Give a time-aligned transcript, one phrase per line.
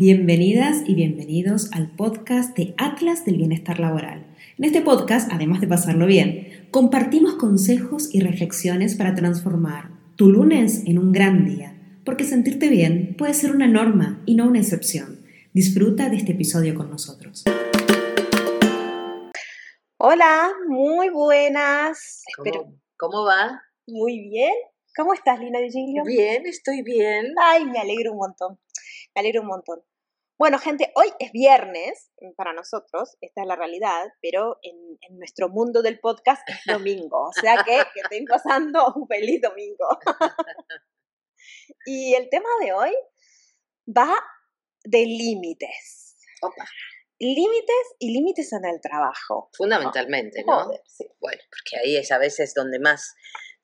[0.00, 4.24] Bienvenidas y bienvenidos al podcast de Atlas del Bienestar Laboral.
[4.56, 10.84] En este podcast, además de pasarlo bien, compartimos consejos y reflexiones para transformar tu lunes
[10.86, 15.26] en un gran día, porque sentirte bien puede ser una norma y no una excepción.
[15.52, 17.42] Disfruta de este episodio con nosotros.
[19.96, 22.22] Hola, muy buenas.
[22.36, 23.62] ¿Cómo, ¿cómo va?
[23.88, 24.52] Muy bien.
[24.96, 26.04] ¿Cómo estás, Lina Virgilio?
[26.04, 27.34] Bien, estoy bien.
[27.42, 28.60] Ay, me alegro un montón.
[29.16, 29.80] Me alegro un montón.
[30.38, 34.78] Bueno, gente, hoy es viernes para nosotros, esta es la realidad, pero en,
[35.18, 39.88] nuestro mundo del podcast es domingo, o sea que, que estoy pasando un feliz domingo.
[41.86, 42.94] y el tema de hoy
[43.86, 44.14] va
[44.84, 46.16] de límites.
[46.40, 46.64] Opa.
[47.18, 49.50] Límites y límites en el trabajo.
[49.56, 50.70] Fundamentalmente, ¿no?
[50.86, 51.04] sí.
[51.18, 53.16] Bueno, porque ahí es a veces donde más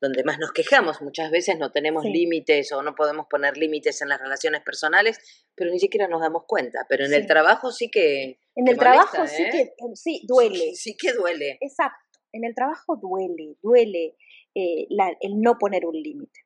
[0.04, 1.00] donde más nos quejamos.
[1.00, 5.18] Muchas veces no tenemos límites o no podemos poner límites en las relaciones personales,
[5.54, 6.86] pero ni siquiera nos damos cuenta.
[6.88, 8.38] Pero en el trabajo sí que.
[8.54, 9.50] En el trabajo sí ¿eh?
[9.50, 10.74] que sí, duele.
[10.74, 11.58] Sí, que duele.
[11.60, 12.20] Exacto.
[12.32, 14.16] En el trabajo duele, duele
[14.54, 14.86] eh,
[15.20, 16.40] el no poner un límite.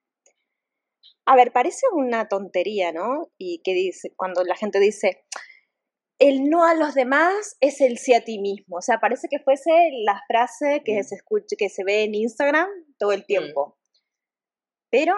[1.27, 3.31] A ver, parece una tontería, ¿no?
[3.37, 5.25] Y que dice, cuando la gente dice,
[6.19, 8.79] el no a los demás es el sí a ti mismo.
[8.79, 9.71] O sea, parece que fuese
[10.05, 11.05] la frase que mm.
[11.05, 13.27] se escucha, que se ve en Instagram todo el mm.
[13.27, 13.79] tiempo.
[14.91, 15.15] Pero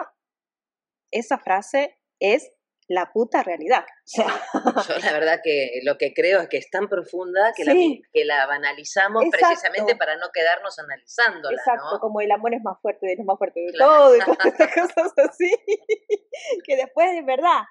[1.11, 2.51] esa frase es
[2.87, 3.85] la puta realidad.
[4.15, 8.25] Yo la verdad que lo que creo es que es tan profunda que, la, que
[8.25, 11.57] la banalizamos precisamente para no quedarnos analizándola.
[11.57, 14.73] Exacto, como el amor es más fuerte, es más fuerte de todo y todas estas
[14.73, 15.55] cosas así,
[16.65, 17.61] que después es verdad.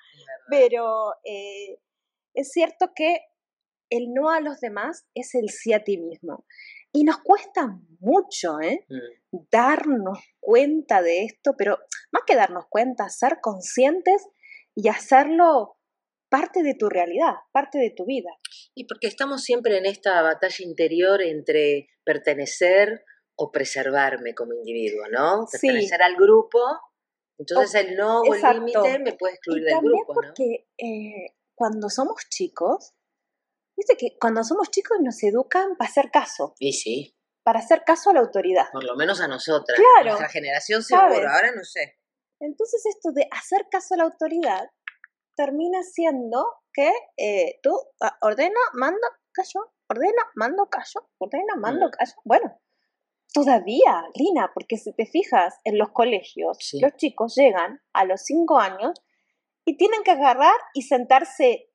[0.49, 1.79] Pero eh,
[2.35, 3.19] es cierto que
[3.91, 6.47] el no a los demás es el sí a ti mismo.
[6.93, 8.85] Y nos cuesta mucho ¿eh?
[8.89, 9.39] Mm.
[9.51, 11.79] darnos cuenta de esto, pero
[12.13, 14.27] más que darnos cuenta, ser conscientes
[14.75, 15.77] y hacerlo
[16.29, 18.31] parte de tu realidad, parte de tu vida.
[18.75, 23.05] Y porque estamos siempre en esta batalla interior entre pertenecer
[23.37, 25.47] o preservarme como individuo, ¿no?
[25.51, 26.61] Pertenecer al grupo,
[27.39, 30.21] entonces el no o el límite me puede excluir del grupo, ¿no?
[30.29, 32.95] Porque eh, cuando somos chicos,
[33.81, 36.55] Viste que cuando somos chicos nos educan para hacer caso.
[36.59, 37.17] Y sí.
[37.43, 38.67] Para hacer caso a la autoridad.
[38.71, 39.79] Por lo menos a nosotras.
[39.79, 40.19] Claro.
[40.19, 41.99] Nuestra generación seguro, ahora no sé.
[42.41, 44.69] Entonces esto de hacer caso a la autoridad
[45.35, 46.45] termina siendo
[46.75, 49.01] que eh, tú ah, ordena, mando,
[49.33, 51.91] callo, ordena, mando, callo, ordena, mando, mm.
[51.91, 52.13] callo.
[52.25, 52.61] Bueno,
[53.33, 58.59] todavía, Lina, porque si te fijas en los colegios, los chicos llegan a los cinco
[58.59, 59.01] años
[59.77, 61.71] tienen que agarrar y sentarse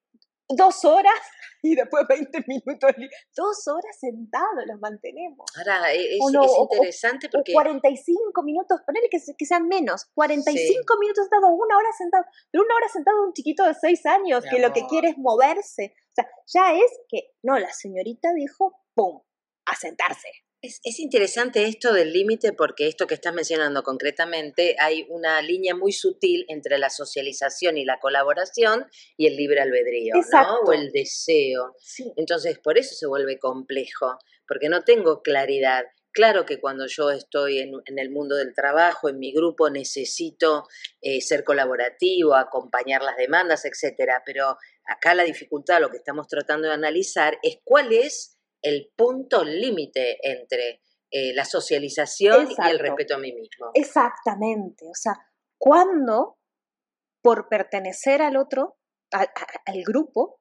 [0.47, 1.13] dos horas
[1.63, 2.91] y después 20 minutos,
[3.35, 5.45] dos horas sentados los mantenemos.
[5.57, 7.53] Ahora, e, es, interesante porque...
[7.53, 12.75] 45 minutos, ponele que, que sean menos, 45 minutos sentado, una hora sentado, pero una
[12.75, 15.95] hora sentado un chiquito de 6 años que lo que quiere es moverse.
[16.09, 19.21] O sea, ya es que, no, la señorita dijo, ¡pum!,
[19.65, 20.29] a sentarse.
[20.65, 25.91] Es, interesante esto del límite porque esto que estás mencionando concretamente, hay una línea muy
[25.91, 30.59] sutil entre la socialización y la colaboración y el libre albedrío, ¿no?
[30.65, 31.75] O el deseo.
[32.15, 34.17] Entonces, por eso se vuelve complejo,
[34.47, 35.85] porque no tengo claridad.
[36.11, 40.63] Claro que cuando yo estoy en, el mundo del trabajo, en mi grupo, necesito
[41.01, 44.23] eh, ser colaborativo, acompañar las demandas, etcétera.
[44.25, 48.34] Pero acá la dificultad, lo que estamos tratando de analizar, es cuál es
[48.65, 50.81] el punto límite entre
[51.11, 53.69] eh, la socialización y el respeto a mí mismo.
[53.75, 55.13] Exactamente, o sea,
[55.57, 56.39] cuando
[57.21, 58.77] por pertenecer al otro,
[59.11, 60.39] al grupo,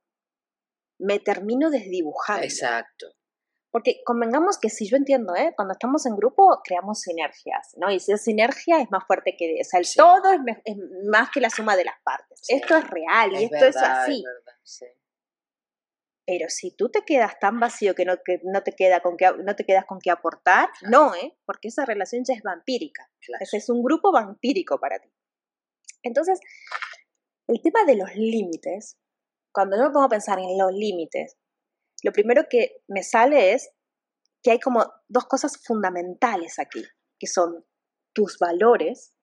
[0.98, 2.44] me termino desdibujando.
[2.44, 3.06] Exacto.
[3.70, 5.52] Porque convengamos que si yo entiendo, ¿eh?
[5.56, 7.90] cuando estamos en grupo creamos sinergias, ¿no?
[7.90, 10.32] Y si es sinergia es más fuerte que, o sea, el todo
[10.64, 10.76] es,
[11.08, 12.42] más que la suma de las partes.
[12.48, 14.18] Esto es real y esto es así.
[14.18, 14.86] Es verdad, sí.
[16.26, 19.30] Pero si tú te quedas tan vacío que no, que no, te, queda con que,
[19.44, 21.36] no te quedas con qué aportar, no, ¿eh?
[21.44, 23.10] porque esa relación ya es vampírica.
[23.40, 25.10] Ese es un grupo vampírico para ti.
[26.02, 26.40] Entonces,
[27.46, 28.98] el tema de los límites,
[29.52, 31.36] cuando yo me pongo a pensar en los límites,
[32.02, 33.70] lo primero que me sale es
[34.42, 36.84] que hay como dos cosas fundamentales aquí,
[37.18, 37.64] que son
[38.14, 39.13] tus valores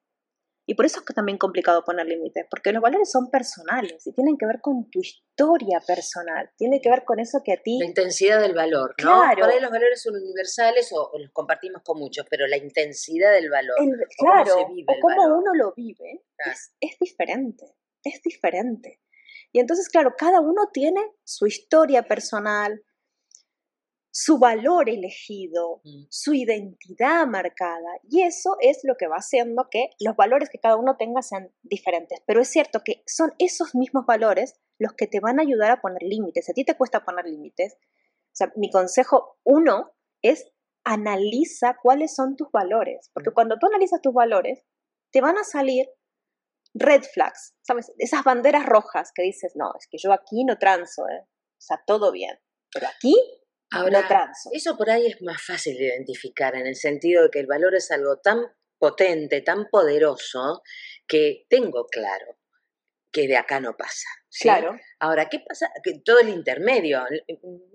[0.65, 4.13] y por eso es que también complicado poner límites, porque los valores son personales y
[4.13, 7.79] tienen que ver con tu historia personal, tiene que ver con eso que a ti...
[7.79, 9.19] La intensidad del valor, ¿no?
[9.19, 9.41] Claro.
[9.41, 13.49] Por ahí los valores son universales o, los compartimos con muchos, pero la intensidad del
[13.49, 13.75] valor,
[14.17, 17.65] claro, o cómo, o cómo uno lo vive, es, es diferente,
[18.03, 19.01] es diferente.
[19.51, 22.83] Y entonces, claro, cada uno tiene su historia personal,
[24.11, 26.03] su valor elegido, mm.
[26.09, 27.89] su identidad marcada.
[28.09, 31.51] Y eso es lo que va haciendo que los valores que cada uno tenga sean
[31.63, 32.21] diferentes.
[32.27, 35.81] Pero es cierto que son esos mismos valores los que te van a ayudar a
[35.81, 36.49] poner límites.
[36.49, 39.91] a ti te cuesta poner límites, o sea, mi consejo uno
[40.21, 40.51] es
[40.83, 43.09] analiza cuáles son tus valores.
[43.13, 43.33] Porque mm.
[43.33, 44.63] cuando tú analizas tus valores,
[45.11, 45.87] te van a salir
[46.73, 47.91] red flags, ¿sabes?
[47.97, 51.21] Esas banderas rojas que dices, no, es que yo aquí no transo, ¿eh?
[51.23, 52.39] O sea, todo bien.
[52.73, 53.15] Pero aquí
[53.71, 57.47] Ahora, eso por ahí es más fácil de identificar en el sentido de que el
[57.47, 58.45] valor es algo tan
[58.77, 60.61] potente, tan poderoso,
[61.07, 62.37] que tengo claro
[63.11, 64.07] que de acá no pasa.
[64.39, 64.77] Claro.
[64.99, 65.69] Ahora, ¿qué pasa?
[65.83, 67.03] Que todo el intermedio,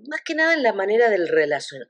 [0.09, 1.29] más que nada en la manera del,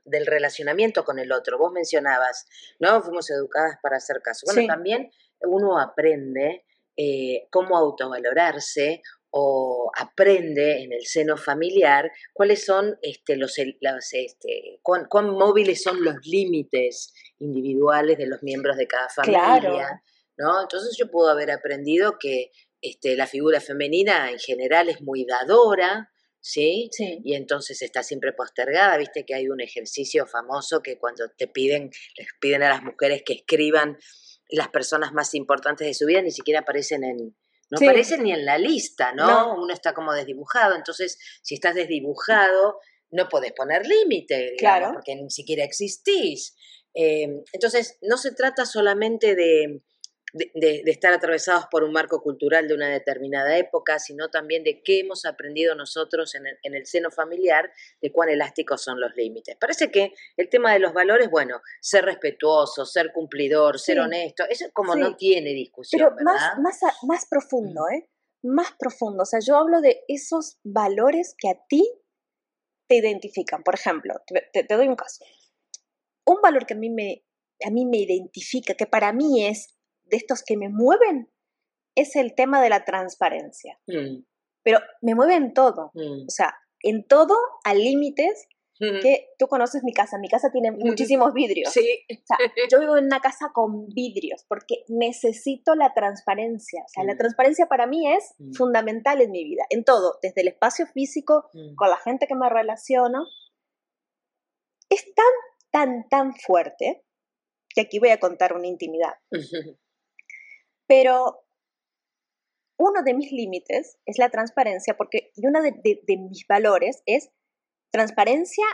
[0.05, 1.57] del relacionamiento con el otro.
[1.57, 2.45] Vos mencionabas,
[2.79, 3.01] ¿no?
[3.01, 4.45] Fuimos educadas para hacer caso.
[4.45, 5.09] Bueno, también
[5.41, 6.65] uno aprende
[6.97, 9.01] eh, cómo autovalorarse
[9.39, 16.15] o aprende en el seno familiar cuáles son este, los, este, cuán, móviles son los
[16.25, 20.01] límites individuales de los miembros de cada familia.
[20.37, 20.61] ¿no?
[20.61, 22.51] Entonces yo puedo haber aprendido que
[22.81, 26.89] este, la figura femenina en general es muy dadora, ¿sí?
[26.91, 27.21] ¿sí?
[27.23, 31.91] Y entonces está siempre postergada, viste que hay un ejercicio famoso que cuando te piden,
[32.17, 33.99] les piden a las mujeres que escriban
[34.49, 37.35] las personas más importantes de su vida, ni siquiera aparecen en,
[37.69, 39.55] no aparece ni en la lista, ¿no?
[39.55, 42.79] Uno está como desdibujado, entonces si estás desdibujado
[43.11, 44.91] no podés poner límite, claro.
[44.93, 46.55] porque ni siquiera existís.
[46.93, 49.81] Em, entonces no se trata solamente de,
[50.33, 54.99] de, estar atravesados por un marco cultural de una determinada época, sino también de qué
[54.99, 57.71] hemos aprendido nosotros en el, seno familiar,
[58.01, 59.55] de cuán elásticos son los límites.
[59.55, 64.65] Parece que el tema de los valores, bueno, ser respetuoso, ser cumplidor, ser honesto, eso
[64.73, 66.13] como no tiene discusión.
[66.15, 67.93] Pero Más, más, más profundo, mm.
[67.93, 68.09] ¿eh?
[68.43, 69.23] Más profundo.
[69.23, 71.89] O sea, yo hablo de esos valores que a ti
[72.87, 73.63] te identifican.
[73.63, 75.25] Por ejemplo, te, te doy un caso.
[76.25, 77.25] Un valor que a mí me,
[77.65, 79.76] a mí me identifica, que para mí es
[80.09, 81.29] de estos que me mueven
[81.97, 83.79] es el tema de la transparencia.
[83.87, 84.23] Mm.
[84.63, 85.91] Pero me mueve en todo.
[85.95, 86.25] Mm.
[86.27, 88.47] O sea, en todo a límites
[88.79, 88.99] mm.
[89.01, 90.19] que tú conoces mi casa.
[90.19, 91.73] Mi casa tiene muchísimos vidrios.
[91.73, 92.05] Sí.
[92.11, 92.37] O sea,
[92.71, 96.83] yo vivo en una casa con vidrios porque necesito la transparencia.
[96.85, 100.49] O sea, la transparencia para mí es fundamental en mi vida, en todo, desde el
[100.49, 103.25] espacio físico, con la gente que me relaciono.
[104.89, 105.25] Es tan,
[105.71, 107.03] tan, tan fuerte
[107.73, 109.13] que aquí voy a contar una intimidad.
[110.87, 111.45] Pero
[112.79, 117.31] uno de mis límites es la transparencia, porque y uno de, mis valores es
[117.91, 118.65] transparencia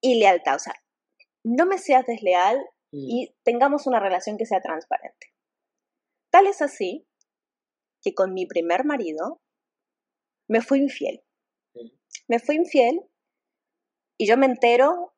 [0.00, 0.56] y lealtad.
[0.56, 0.74] O sea,
[1.44, 2.58] no me seas desleal
[2.92, 3.08] mm.
[3.08, 5.32] y tengamos una relación que sea transparente.
[6.30, 7.08] Tal es así
[8.02, 9.40] que con mi primer marido
[10.48, 11.24] me fui infiel.
[11.74, 11.88] Mm.
[12.28, 13.00] Me fui infiel
[14.18, 15.14] y yo me entero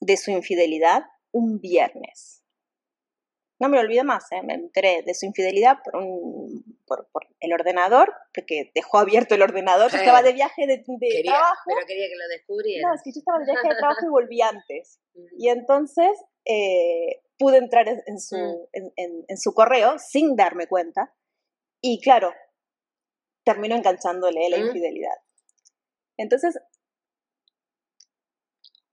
[0.00, 2.39] de su infidelidad un viernes
[3.60, 4.42] no me lo olvido más, ¿eh?
[4.42, 7.06] me enteré de su infidelidad por, un, por,
[7.40, 11.62] el ordenador, porque dejó abierto el ordenador, yo estaba de viaje de, trabajo.
[11.66, 12.88] Pero quería que lo descubriera.
[12.88, 14.98] No, es que yo estaba de viaje de trabajo y volví antes.
[15.14, 15.26] Mm.
[15.38, 16.10] Y entonces
[16.46, 18.92] eh, pude entrar en su, mm.
[18.96, 21.14] en, su correo sin darme cuenta.
[21.82, 22.32] Y claro,
[23.44, 24.66] terminó enganchándole la mm.
[24.66, 25.16] infidelidad.
[26.16, 26.58] Entonces,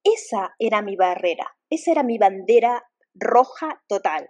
[0.04, 2.84] esa era mi barrera, esa era mi bandera
[3.14, 4.30] roja total.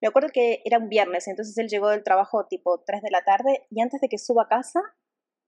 [0.00, 3.22] Me acuerdo que era un viernes, entonces él llegó del trabajo tipo 3 de la
[3.22, 4.80] tarde y antes de que suba a casa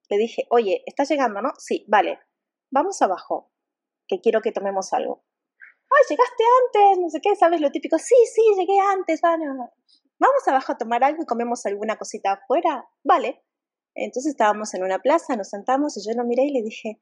[0.08, 1.52] le dije, oye, ¿estás llegando, no?
[1.58, 2.18] Sí, vale,
[2.70, 3.50] vamos abajo,
[4.06, 5.24] que quiero que tomemos algo.
[5.58, 7.98] Ay, llegaste antes, no sé qué, ¿sabes lo típico?
[7.98, 13.42] Sí, sí, llegué antes, Vamos abajo a tomar algo y comemos alguna cosita afuera, vale.
[13.94, 17.00] Entonces estábamos en una plaza, nos sentamos y yo lo miré y le dije,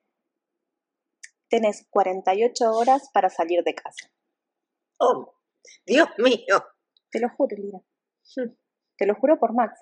[1.48, 4.10] tenés 48 horas para salir de casa.
[4.98, 5.34] Oh,
[5.84, 6.64] Dios mío.
[7.10, 7.80] Te lo juro, Lira.
[8.96, 9.80] Te lo juro por Max.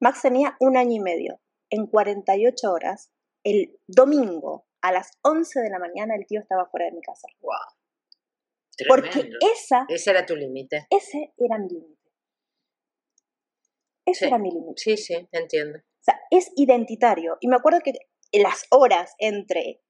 [0.00, 1.40] Max tenía un año y medio.
[1.70, 3.12] En 48 horas,
[3.44, 7.28] el domingo a las 11 de la mañana, el tío estaba fuera de mi casa.
[7.40, 7.54] ¡Wow!
[8.88, 9.86] Porque esa.
[9.88, 10.86] Ese era tu límite.
[10.90, 11.98] Ese era mi límite.
[14.06, 14.80] Ese era mi límite.
[14.80, 15.78] Sí, sí, entiendo.
[15.78, 17.36] O sea, es identitario.
[17.40, 17.92] Y me acuerdo que
[18.32, 19.82] las horas entre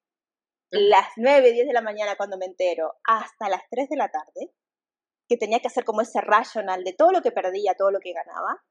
[0.70, 4.52] las 9, 10 de la mañana cuando me entero hasta las 3 de la tarde,
[5.28, 8.12] que tenía que hacer como ese rational de todo lo que perdía, todo lo que
[8.12, 8.64] ganaba,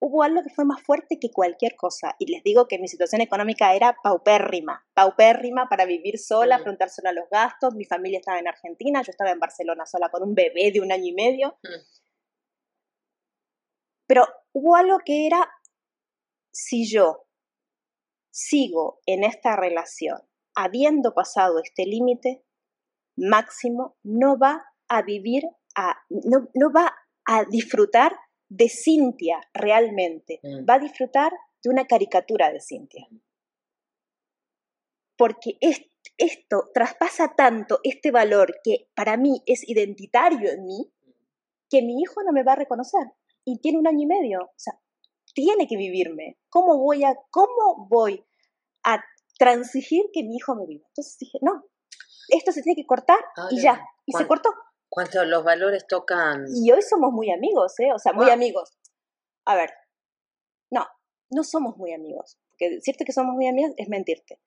[0.00, 2.14] hubo algo que fue más fuerte que cualquier cosa.
[2.18, 6.60] Y les digo que mi situación económica era paupérrima, paupérrima para vivir sola, mm.
[6.60, 7.74] afrontar sola los gastos.
[7.74, 10.90] Mi familia estaba en Argentina, yo estaba en Barcelona sola con un bebé de un
[10.90, 11.58] año y medio.
[11.62, 12.00] Mm.
[14.06, 15.50] Pero hubo algo que era,
[16.52, 17.26] si yo
[18.32, 20.18] sigo en esta relación
[20.56, 22.44] habiendo pasado este límite
[23.16, 25.44] máximo, no va a vivir,
[25.80, 26.94] a, no, no va
[27.24, 28.16] a disfrutar
[28.48, 30.68] de Cintia realmente, mm.
[30.68, 31.32] va a disfrutar
[31.62, 33.06] de una caricatura de Cintia.
[35.16, 35.58] Porque
[36.16, 40.92] esto traspasa tanto este valor que para mí es identitario en mí,
[41.68, 43.02] que mi hijo no me va a reconocer.
[43.44, 44.40] Y tiene un año y medio.
[44.42, 44.74] O sea,
[45.34, 46.38] tiene que vivirme.
[46.48, 48.24] ¿Cómo voy a, cómo voy
[48.84, 49.02] a
[49.38, 50.86] transigir que mi hijo me viva?
[50.88, 51.64] Entonces dije, no,
[52.28, 53.18] esto se tiene que cortar
[53.50, 53.80] y ya.
[54.06, 54.50] Y se cortó.
[54.90, 56.46] ¿Cuántos los valores tocan?
[56.52, 57.92] Y hoy somos muy amigos, ¿eh?
[57.94, 58.76] O sea, muy amigos.
[59.46, 59.70] A ver,
[60.70, 60.84] no,
[61.30, 62.38] no somos muy amigos.
[62.48, 64.40] Porque decirte que somos muy amigos es mentirte.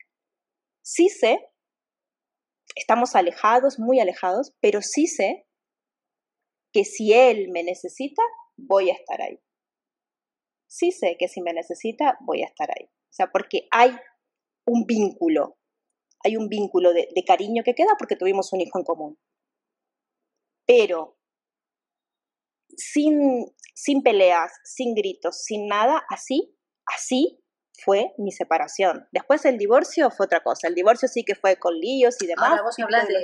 [0.84, 1.50] Sí sé,
[2.76, 5.48] estamos alejados, muy alejados, pero sí sé
[6.74, 8.22] que si él me necesita,
[8.58, 9.40] voy a estar ahí.
[10.68, 12.86] Sí sé que si me necesita, voy a estar ahí.
[12.86, 13.96] O sea, porque hay
[14.66, 15.58] un vínculo,
[16.22, 19.20] hay un vínculo de, de cariño que queda porque tuvimos un hijo en común.
[20.76, 21.20] Pero
[22.76, 27.43] sin, sin peleas, sin gritos, sin nada, así, así
[27.74, 29.08] fue mi separación.
[29.12, 30.68] Después el divorcio fue otra cosa.
[30.68, 32.50] El divorcio sí que fue con líos y demás.
[32.50, 33.16] Ahora vos hablas de,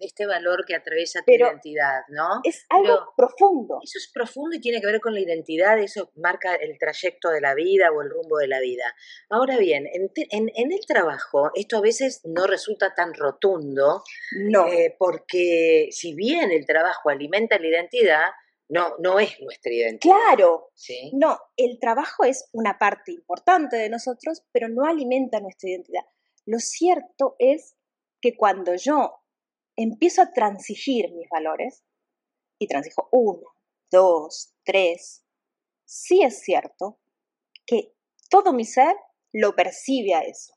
[0.00, 2.40] este valor que atraviesa tu identidad, ¿no?
[2.44, 3.78] Es algo profundo.
[3.82, 7.40] Eso es profundo y tiene que ver con la identidad, eso marca el trayecto de
[7.40, 8.84] la vida o el rumbo de la vida.
[9.30, 14.02] Ahora bien, en, en, el trabajo esto a veces no resulta tan rotundo.
[14.32, 14.66] No.
[14.66, 18.28] Eh, porque si bien el trabajo alimenta la identidad,
[18.68, 20.16] no, no es nuestra identidad.
[20.16, 20.70] Claro.
[20.74, 21.10] ¿Sí?
[21.14, 26.04] No, el trabajo es una parte importante de nosotros, pero no alimenta nuestra identidad.
[26.46, 27.76] Lo cierto es
[28.20, 29.14] que cuando yo
[29.76, 31.84] empiezo a transigir mis valores,
[32.58, 33.42] y transijo uno,
[33.90, 35.24] dos, tres,
[35.84, 36.98] sí es cierto
[37.66, 37.94] que
[38.30, 38.96] todo mi ser
[39.32, 40.54] lo percibe a eso.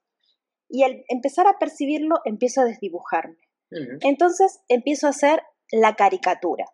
[0.69, 3.37] Y al empezar a percibirlo, empiezo a desdibujarme.
[4.01, 6.65] Entonces empiezo a hacer la caricatura.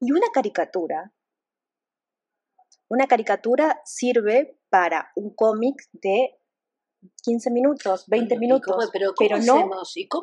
[0.00, 1.12] Y una caricatura,
[2.88, 6.38] una caricatura sirve para un cómic de
[7.22, 9.70] 15 minutos, 20 minutos, pero, no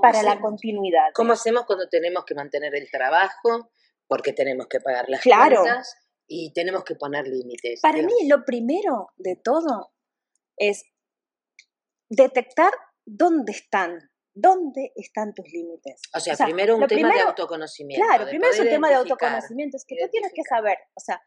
[0.01, 1.08] para la continuidad.
[1.13, 3.72] ¿Cómo hacemos cuando tenemos que mantener el trabajo?
[4.08, 5.62] Porque tenemos que pagar las claro.
[5.62, 5.96] cuentas
[6.27, 7.82] y tenemos que poner límites.
[7.82, 9.94] Para mí lo primero de todo
[10.58, 10.84] es
[12.10, 12.72] detectar
[13.05, 16.01] dónde están ¿Dónde están tus límites?
[16.13, 18.05] O sea, primero un tema de autoconocimiento.
[18.05, 21.21] Claro, primero es un tema de autoconocimiento, es que tú tienes que saber, o sea,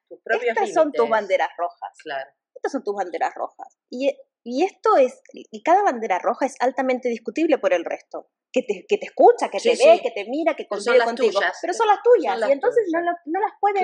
[0.46, 1.96] estas son tus banderas rojas.
[2.02, 2.30] Claro.
[2.54, 3.78] Estas son tus banderas rojas.
[3.88, 8.28] Y, y esto es, y cada bandera roja es altamente discutible por el resto.
[8.52, 11.40] Que te, que te escucha, que te ve, que te mira, que convive contigo.
[11.62, 12.38] Pero son las tuyas.
[12.48, 13.82] y entonces no, no, las puedes.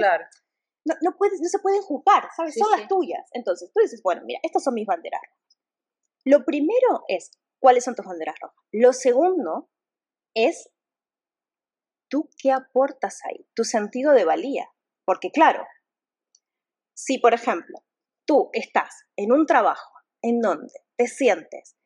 [0.85, 2.55] No, no, puedes, no se pueden juzgar, ¿sabes?
[2.55, 3.27] son las tuyas.
[3.33, 5.59] Entonces tú dices, bueno, mira, estas son mis banderas rojas.
[6.25, 7.31] Lo primero es
[7.65, 8.63] cuáles son tus banderas rojas.
[8.73, 9.71] Lo segundo
[10.35, 10.69] es
[12.11, 14.67] tú qué aportas ahí, tu sentido de valía.
[15.07, 15.65] Porque claro,
[16.95, 17.83] si por ejemplo
[18.27, 21.79] tú estás en un trabajo en donde te sientes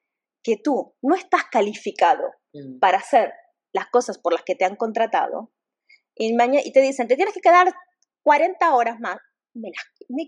[0.42, 2.80] que tú no estás calificado mm.
[2.80, 3.32] para hacer
[3.72, 5.52] las cosas por las que te han contratado
[6.16, 7.72] y, y te dicen, te tienes que quedar
[8.24, 9.18] 40 horas más,
[9.54, 9.70] me,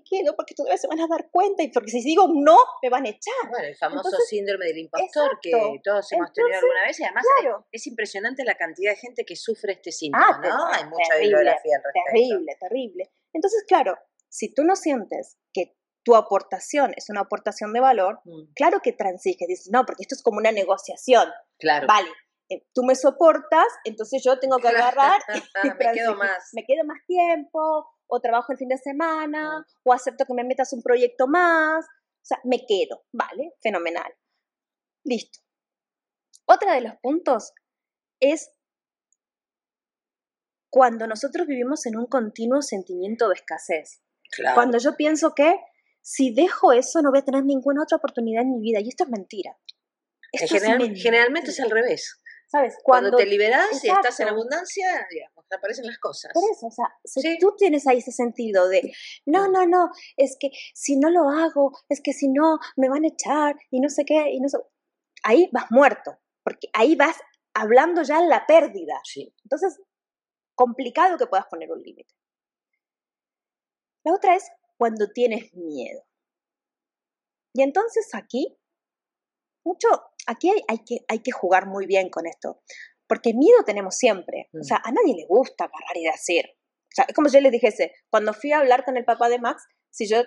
[0.08, 3.06] quedo porque todavía se van a dar cuenta y porque si digo no, me van
[3.06, 3.48] a echar.
[3.48, 5.50] Bueno, el famoso síndrome del impostor que
[5.82, 7.24] todos hemos tenido alguna vez y además
[7.72, 10.66] es, impresionante la cantidad de gente que sufre este síndrome, ah, ¿no?
[10.66, 12.12] Hay mucha bibliografía al respecto.
[12.12, 13.10] Terrible, terrible.
[13.32, 13.96] Entonces, claro,
[14.28, 18.52] si tú no sientes que tu aportación es una aportación de valor, mm.
[18.54, 21.28] claro que transiges, dices, no, porque esto es como una negociación.
[21.58, 21.86] Claro.
[21.86, 22.08] Vale,
[22.50, 25.20] eh, tú me soportas, entonces yo tengo que agarrar
[25.64, 26.50] me quedo más.
[26.52, 30.72] Me quedo más tiempo, o trabajo el fin de semana, o acepto que me metas
[30.72, 33.54] un proyecto más, o sea, me quedo, ¿vale?
[33.62, 34.12] Fenomenal.
[35.04, 35.38] Listo.
[36.46, 37.52] Otra de los puntos
[38.20, 38.52] es
[40.70, 44.02] cuando nosotros vivimos en un continuo sentimiento de escasez.
[44.54, 45.56] Cuando yo pienso que
[46.02, 49.04] si dejo eso no voy a tener ninguna otra oportunidad en mi vida, y esto
[49.04, 49.56] es mentira.
[50.32, 52.19] generalmente es al revés.
[52.50, 52.76] ¿Sabes?
[52.82, 56.32] Cuando, te liberas y estás en abundancia, digamos, aparecen las cosas.
[56.34, 58.92] Por eso, o sea, si tú tienes ahí ese sentido de,
[59.24, 63.04] no, no, no, es que si no lo hago, es que si no, me van
[63.04, 64.58] a echar y no sé qué, y no sé...
[65.22, 67.16] Ahí vas muerto, porque ahí vas
[67.54, 69.00] hablando ya en la pérdida.
[69.04, 69.34] Sí.
[69.44, 69.80] Entonces,
[70.54, 72.12] complicado que puedas poner un límite.
[74.04, 76.02] La otra es cuando tienes miedo.
[77.52, 78.58] Y entonces aquí,
[79.64, 79.88] mucho,
[80.26, 82.62] aquí hay, que, hay que jugar muy bien con esto,
[83.08, 84.48] porque miedo tenemos siempre.
[84.58, 84.88] O sea, mm.
[84.88, 86.44] a nadie le gusta agarrar y decir.
[86.46, 89.28] O sea, es como si yo les dijese, cuando fui a hablar con el papá
[89.28, 90.22] de Max, si yo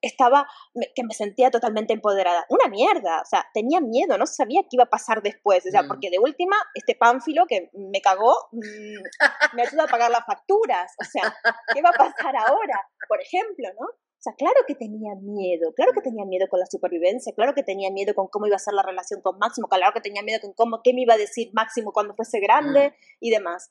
[0.00, 0.46] estaba,
[0.94, 2.44] que me sentía totalmente empoderada.
[2.48, 5.82] Una mierda, o sea, tenía miedo, no sabía qué iba a pasar después, o sea,
[5.82, 5.88] mm.
[5.88, 10.92] porque de última, este pánfilo que me cagó, mm, me ayuda a pagar las facturas,
[11.00, 11.34] o sea,
[11.74, 12.88] ¿qué va a pasar ahora?
[13.08, 13.86] Por ejemplo, ¿no?
[14.18, 17.62] O sea, claro que tenía miedo, claro que tenía miedo con la supervivencia, claro que
[17.62, 20.40] tenía miedo con cómo iba a ser la relación con Máximo, claro que tenía miedo
[20.40, 22.94] con cómo, qué me iba a decir Máximo cuando fuese grande mm.
[23.20, 23.70] y demás.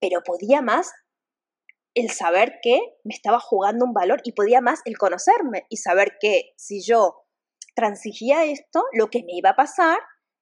[0.00, 0.92] Pero podía más
[1.94, 6.18] el saber que me estaba jugando un valor y podía más el conocerme y saber
[6.20, 7.26] que si yo
[7.76, 9.98] transigía esto, lo que me iba a pasar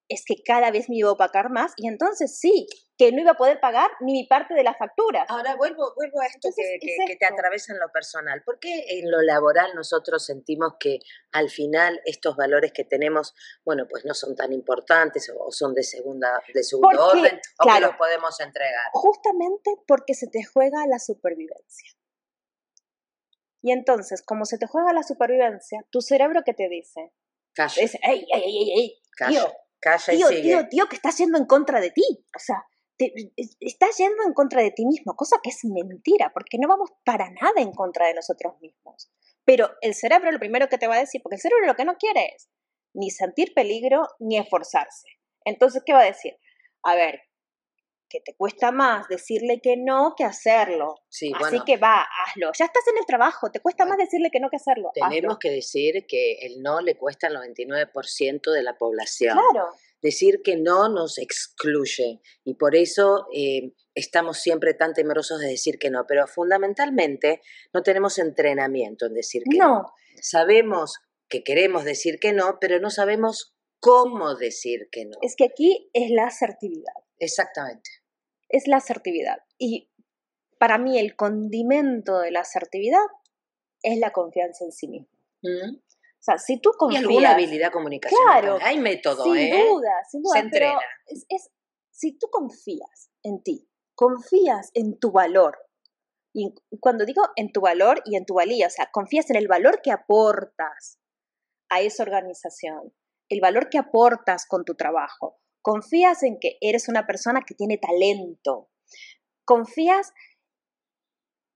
[0.08, 3.32] es que cada vez me iba a opacar más y entonces sí, que no iba
[3.32, 5.24] a poder pagar ni mi parte de la factura.
[5.28, 8.42] Ahora vuelvo, vuelvo a esto que, que, te atraviesa en lo personal.
[8.44, 10.98] ¿Por qué en lo laboral nosotros sentimos que
[11.32, 13.34] al final estos valores que tenemos,
[13.64, 17.80] bueno, pues no son tan importantes o son de segunda, de segundo orden o que
[17.80, 18.90] los podemos entregar?
[18.92, 21.92] Justamente porque se te juega la supervivencia.
[23.62, 27.12] Y entonces, como se te juega la supervivencia, tu cerebro que te dice,
[27.76, 31.90] dice, ey, ey, ey, ey, tío, tío, tío, tío, que estás yendo en contra de
[31.90, 32.24] ti.
[32.34, 32.64] O sea,
[32.96, 33.12] te,
[33.60, 37.30] estás yendo en contra de ti mismo, cosa que es mentira, porque no vamos para
[37.30, 39.10] nada en contra de nosotros mismos.
[39.44, 41.84] Pero el cerebro lo primero que te va a decir, porque el cerebro lo que
[41.84, 42.48] no quiere es
[42.94, 45.08] ni sentir peligro ni esforzarse.
[45.44, 46.36] Entonces, ¿qué va a decir?
[46.82, 47.22] A ver,
[48.08, 50.96] que te cuesta más decirle que no que hacerlo.
[51.08, 52.50] Sí, Así que va, hazlo.
[52.58, 54.90] Ya estás en el trabajo, te cuesta más decirle que no que hacerlo.
[54.94, 59.36] Tenemos que decir que el no le cuesta al 99% de la población.
[59.36, 59.68] Claro.
[60.00, 65.78] Decir que no nos excluye y por eso eh, estamos siempre tan temerosos de decir
[65.78, 67.40] que no, pero fundamentalmente
[67.72, 69.66] no tenemos entrenamiento en decir que no.
[69.66, 69.92] no.
[70.22, 75.18] Sabemos que queremos decir que no, pero no sabemos cómo decir que no.
[75.20, 76.94] Es que aquí es la asertividad.
[77.18, 77.90] Exactamente.
[78.48, 79.38] Es la asertividad.
[79.58, 79.90] Y
[80.58, 83.06] para mí el condimento de la asertividad
[83.82, 85.08] es la confianza en sí mismo.
[85.42, 85.76] Mm.
[85.76, 87.02] O sea, si tú confías...
[87.02, 88.40] Y alguna habilidad comunicacional.
[88.40, 88.58] Claro.
[88.62, 89.66] Hay método, sin ¿eh?
[89.68, 90.32] Duda, sin duda.
[90.32, 90.80] Se entrena.
[91.06, 91.50] es,
[91.90, 95.58] si tú confías en ti, confías en tu valor,
[96.32, 99.48] y cuando digo en tu valor y en tu valía, o sea, confías en el
[99.48, 101.00] valor que aportas
[101.68, 102.94] a esa organización,
[103.28, 107.78] el valor que aportas con tu trabajo, confías en que eres una persona que tiene
[107.78, 108.70] talento,
[109.44, 110.12] confías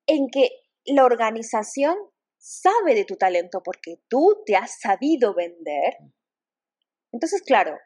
[0.07, 0.51] en que
[0.85, 1.97] la organización
[2.39, 5.97] sabe de tu talento porque tú te has sabido vender.
[7.13, 7.79] Entonces, claro,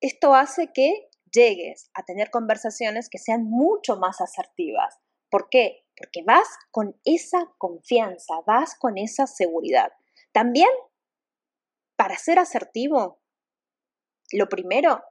[0.00, 4.98] esto hace que llegues a tener conversaciones que sean mucho más asertivas.
[5.30, 5.84] ¿Por qué?
[5.96, 9.92] Porque vas con esa confianza, vas con esa seguridad.
[10.32, 10.68] También,
[11.96, 13.20] para ser asertivo,
[14.32, 15.02] lo primero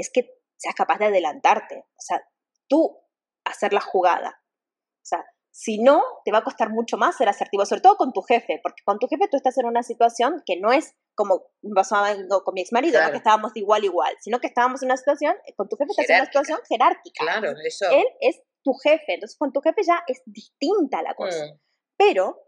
[0.00, 2.22] es que seas capaz de adelantarte, o sea,
[2.68, 2.98] tú
[3.44, 4.42] hacer la jugada.
[4.96, 8.12] O sea, si no, te va a costar mucho más ser asertivo, sobre todo con
[8.12, 11.46] tu jefe, porque con tu jefe tú estás en una situación que no es como
[11.74, 11.96] pasó
[12.44, 14.96] con mi ex marido, que estábamos de igual a igual, sino que estábamos en una
[14.96, 17.24] situación, con tu jefe estás en una situación jerárquica.
[17.24, 17.86] Claro, eso.
[17.90, 21.46] Él es tu jefe, entonces con tu jefe ya es distinta la cosa.
[21.46, 21.60] Mm.
[21.98, 22.42] Pero,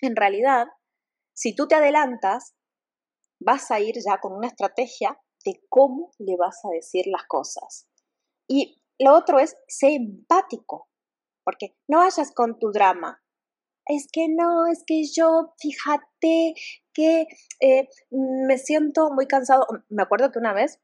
[0.00, 0.66] en realidad,
[1.34, 2.54] si tú te adelantas,
[3.40, 7.88] vas a ir ya con una estrategia de cómo le vas a decir las cosas.
[8.48, 10.88] Y lo otro es ser empático,
[11.44, 13.22] porque no vayas con tu drama.
[13.86, 16.54] Es que no, es que yo, fíjate
[16.94, 17.26] que
[17.60, 19.66] eh, me siento muy cansado.
[19.88, 20.80] Me acuerdo que una vez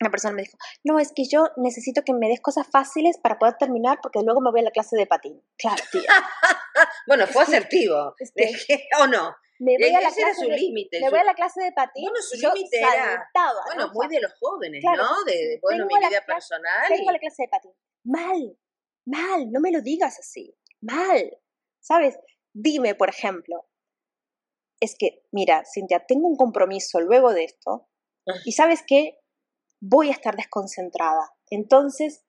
[0.00, 3.38] una persona me dijo, no, es que yo necesito que me des cosas fáciles para
[3.38, 5.42] poder terminar porque luego me voy a la clase de patín.
[5.56, 6.02] Claro, tío.
[7.06, 8.14] bueno, fue asertivo.
[9.00, 9.34] ¿O no?
[9.58, 11.00] Me voy a la clase de, límite.
[11.00, 12.04] Me voy a la clase de patín.
[12.04, 13.28] Bueno, su límite era.
[13.66, 15.24] Bueno, muy de los jóvenes, ¿no?
[15.24, 16.88] De, bueno, mi vida personal.
[16.88, 17.72] Tengo la clase de patín.
[18.04, 18.56] Mal,
[19.04, 20.56] mal, no me lo digas así.
[20.80, 21.38] Mal.
[21.80, 22.18] ¿Sabes?
[22.52, 23.68] Dime, por ejemplo,
[24.80, 27.88] es que, mira, Cintia, tengo un compromiso luego de esto
[28.28, 28.34] ah.
[28.44, 29.18] y sabes qué,
[29.80, 31.32] voy a estar desconcentrada.
[31.50, 32.24] Entonces,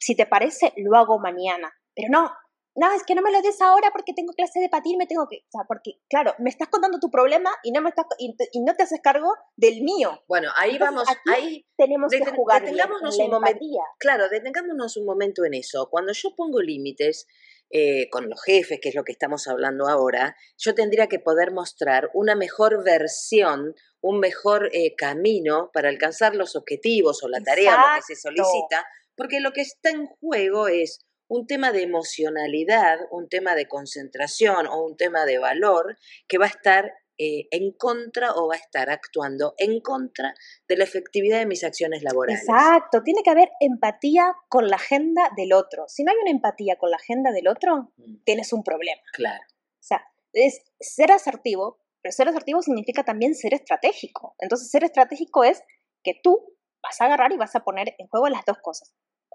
[0.00, 1.72] si te parece, lo hago mañana.
[1.94, 2.32] Pero no,
[2.74, 5.26] no, es que no me lo des ahora porque tengo clase de patín, me tengo
[5.28, 8.34] que, o sea, porque, claro, me estás contando tu problema y no me estás, y,
[8.64, 10.22] no te haces cargo del mío.
[10.26, 13.66] Bueno, ahí vamos, ahí tenemos que jugar detengámonos un momento,
[13.98, 15.88] claro, detengámonos un momento en eso.
[15.90, 17.26] Cuando yo pongo límites
[17.68, 21.52] eh, con los jefes, que es lo que estamos hablando ahora, yo tendría que poder
[21.52, 27.96] mostrar una mejor versión, un mejor eh, camino para alcanzar los objetivos o la tarea
[27.96, 33.26] que se solicita, porque lo que está en juego es un tema de emocionalidad, un
[33.26, 35.96] tema de concentración o un tema de valor
[36.28, 40.34] que va a estar eh, en contra o va a estar actuando en contra
[40.68, 42.42] de la efectividad de mis acciones laborales.
[42.42, 45.86] Exacto, tiene que haber empatía con la agenda del otro.
[45.88, 48.24] Si no hay una empatía con la agenda del otro, mm.
[48.24, 49.00] tienes un problema.
[49.14, 49.42] Claro.
[49.80, 54.36] sea, es ser asertivo, pero ser asertivo significa también ser estratégico.
[54.38, 55.62] Entonces, ser estratégico es
[56.04, 58.94] que tú vas a agarrar y vas a poner en juego las dos cosas.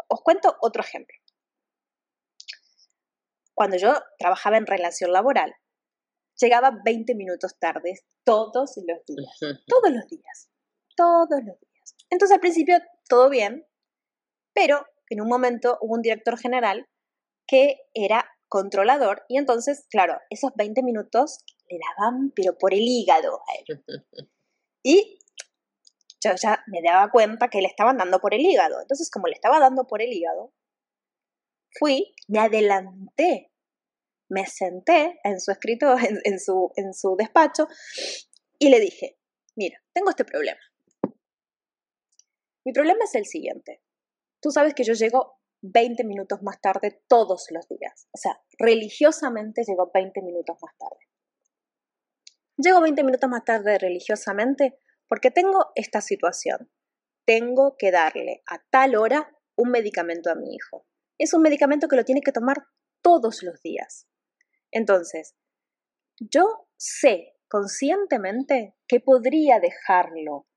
[0.09, 1.17] Os cuento otro ejemplo.
[3.57, 5.51] Cuando yo trabajaba en relación laboral,
[6.39, 9.39] llegaba 20 minutos tarde todos los días.
[9.65, 10.51] Todos los días.
[10.95, 11.95] Todos los días.
[12.11, 12.77] Entonces al principio
[13.09, 13.65] todo bien,
[14.53, 16.87] pero en un momento hubo un director general
[17.47, 23.41] que era controlador y entonces, claro, esos 20 minutos le daban, pero por el hígado
[23.41, 23.83] a él.
[24.83, 25.19] Y
[26.23, 28.79] yo ya me daba cuenta que le estaban dando por el hígado.
[28.79, 30.53] Entonces, como le estaba dando por el hígado,
[31.71, 33.51] fui, me adelanté,
[34.29, 37.67] me senté en su escrito, en, su, en su despacho
[38.59, 39.17] y le dije,
[39.55, 40.59] mira, tengo este problema.
[42.65, 43.81] Mi problema es el siguiente.
[44.41, 48.07] Tú sabes que yo llego 20 minutos más tarde todos los días.
[48.11, 51.07] O sea, religiosamente llego 20 minutos más tarde.
[52.57, 54.77] Llego 20 minutos más tarde religiosamente
[55.07, 56.71] porque tengo esta situación.
[57.25, 60.85] Tengo que darle a tal hora un medicamento a mi hijo.
[61.17, 62.67] Es un medicamento que lo tiene que tomar
[63.01, 64.07] todos los días.
[64.71, 65.35] Entonces,
[66.19, 70.47] yo sé conscientemente que podría dejarlo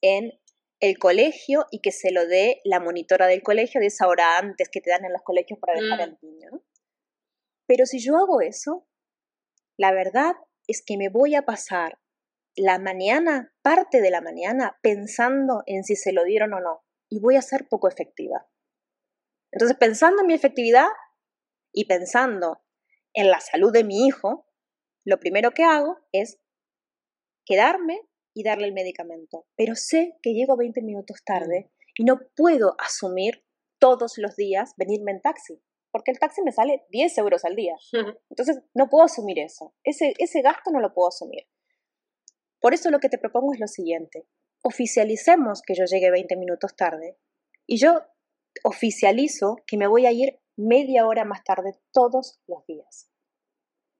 [0.00, 0.32] en
[0.80, 4.68] el colegio y que se lo dé la monitora del colegio de esa hora antes
[4.68, 6.18] que te dan en los colegios para dejar al mm.
[6.22, 6.50] niño.
[7.66, 8.86] Pero si yo hago eso,
[9.76, 10.34] la verdad
[10.66, 11.98] es que me voy a pasar
[12.54, 17.20] la mañana, parte de la mañana, pensando en si se lo dieron o no, y
[17.20, 18.48] voy a ser poco efectiva.
[19.56, 20.88] Entonces, pensando en mi efectividad
[21.72, 22.60] y pensando
[23.14, 24.46] en la salud de mi hijo,
[25.02, 26.38] lo primero que hago es
[27.46, 28.02] quedarme
[28.34, 29.46] y darle el medicamento.
[29.56, 33.46] Pero sé que llego 20 minutos tarde y no puedo asumir
[33.78, 35.58] todos los días venirme en taxi,
[35.90, 37.76] porque el taxi me sale 10 euros al día.
[38.28, 39.74] Entonces, no puedo asumir eso.
[39.84, 41.44] Ese, ese gasto no lo puedo asumir.
[42.60, 44.26] Por eso lo que te propongo es lo siguiente.
[44.62, 47.16] Oficialicemos que yo llegue 20 minutos tarde
[47.66, 48.02] y yo
[48.64, 53.10] oficializo que me voy a ir media hora más tarde todos los días.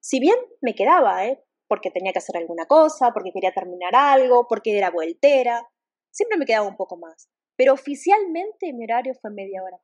[0.00, 1.42] Si bien me quedaba, ¿eh?
[1.68, 5.68] porque tenía que hacer alguna cosa, porque quería terminar algo, porque era vueltera,
[6.10, 7.28] siempre me quedaba un poco más.
[7.56, 9.78] Pero oficialmente mi horario fue media hora.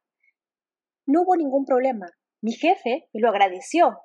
[1.06, 2.06] No hubo ningún problema.
[2.42, 3.98] Mi jefe me lo agradeció.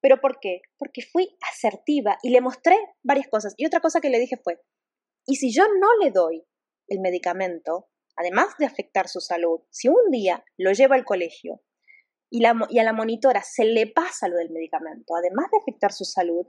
[0.00, 0.62] ¿Pero por qué?
[0.78, 3.54] Porque fui asertiva y le mostré varias cosas.
[3.56, 4.60] Y otra cosa que le dije fue,
[5.26, 6.44] ¿y si yo no le doy
[6.88, 11.62] el medicamento, además de afectar su salud, si un día lo lleva al colegio
[12.30, 16.46] y, a la monitora se le pasa lo del medicamento, además de afectar su salud,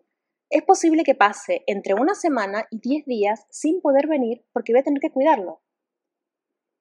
[0.49, 4.81] es posible que pase entre una semana y 10 días sin poder venir porque voy
[4.81, 5.61] a tener que cuidarlo.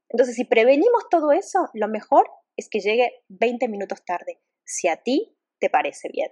[0.08, 4.96] Entonces, si prevenimos todo eso, lo mejor es que llegue 20 minutos tarde, si a
[4.98, 6.30] ti te parece bien.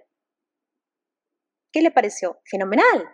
[1.71, 2.41] ¿Qué le pareció?
[2.45, 3.09] Fenomenal.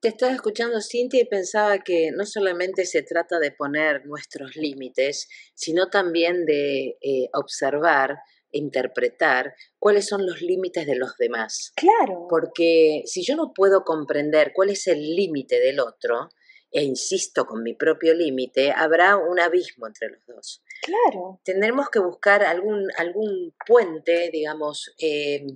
[0.00, 5.28] Te estaba escuchando, Cintia, y pensaba que no solamente se trata de poner nuestros límites,
[5.54, 8.18] sino también de eh, observar,
[8.52, 11.72] interpretar cuáles son los límites de los demás.
[11.74, 12.26] Claro.
[12.28, 16.30] Porque si yo no puedo comprender cuál es el límite del otro,
[16.72, 20.62] e insisto con mi propio límite, habrá un abismo entre los dos.
[20.82, 21.40] Claro.
[21.44, 25.46] Tendremos que buscar algún, algún puente, digamos, eh,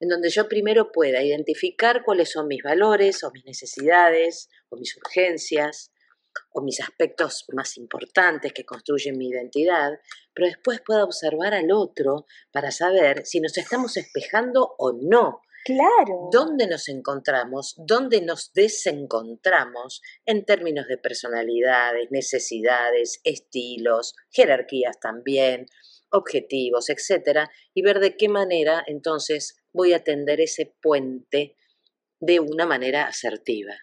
[0.00, 4.96] en donde yo primero pueda identificar cuáles son mis valores o mis necesidades o mis
[4.96, 5.90] urgencias
[6.52, 10.00] o mis aspectos más importantes que construyen mi identidad,
[10.34, 15.42] pero después pueda observar al otro para saber si nos estamos espejando o no.
[15.64, 16.28] Claro.
[16.30, 17.74] ¿Dónde nos encontramos?
[17.78, 25.66] ¿Dónde nos desencontramos en términos de personalidades, necesidades, estilos, jerarquías también,
[26.14, 31.56] objetivos, etcétera, y ver de qué manera entonces voy a tender ese puente
[32.20, 33.74] de una manera asertiva,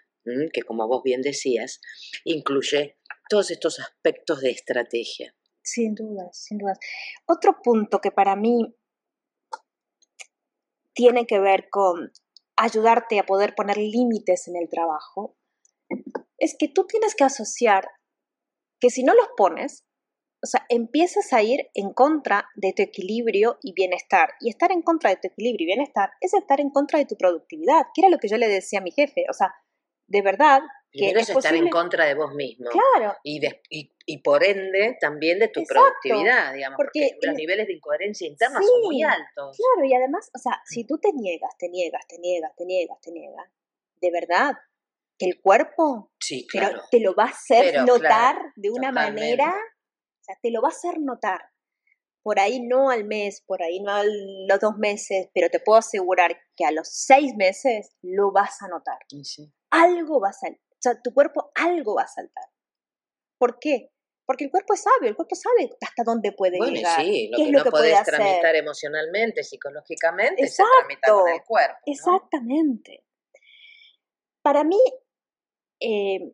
[0.54, 1.82] que como vos bien decías,
[2.24, 2.98] incluye
[3.30, 5.36] todos estos aspectos de estrategia.
[5.64, 6.80] Sin dudas, sin dudas.
[7.28, 8.76] Otro punto que para mí
[10.94, 12.12] tiene que ver con
[12.56, 15.38] ayudarte a poder poner límites en el trabajo
[16.38, 17.88] es que tú tienes que asociar
[18.80, 19.86] que si no los pones,
[20.44, 24.34] o sea, empiezas a ir en contra de tu equilibrio y bienestar.
[24.40, 27.16] Y estar en contra de tu equilibrio y bienestar es estar en contra de tu
[27.16, 29.26] productividad, que era lo que yo le decía a mi jefe.
[29.30, 29.54] O sea,
[30.08, 32.70] de verdad que es, estar en contra de vos mismo.
[32.70, 33.16] Claro.
[33.24, 38.60] Y, y, por ende también de tu productividad, digamos, porque, los niveles de incoherencia interna
[38.62, 39.58] son muy altos.
[39.58, 43.00] Claro, y además, o sea, si tú te niegas, te niegas, te niegas, te niegas,
[43.00, 43.48] te niegas,
[44.02, 44.56] de verdad,
[45.18, 46.82] que el cuerpo sí, claro.
[46.90, 49.56] te lo va a hacer notar de una manera
[50.22, 51.42] o sea, te lo va a hacer notar.
[52.24, 55.80] por ahí no al mes, por ahí no a los dos meses, pero te puedo
[55.80, 59.00] asegurar que a los seis meses lo vas a notar.
[59.72, 62.46] Algo va a salir, o sea, tu cuerpo algo va a saltar.
[63.40, 63.90] ¿Por qué?
[64.24, 67.02] Porque el cuerpo es sabio, el cuerpo sabe hasta dónde puede bueno, llegar.
[67.02, 71.78] Sí, lo que no puedes tramitar emocionalmente, psicológicamente, Exacto, se tramita con el cuerpo.
[71.88, 73.04] Exactamente.
[74.44, 74.80] Para mí,
[75.80, 76.34] eh,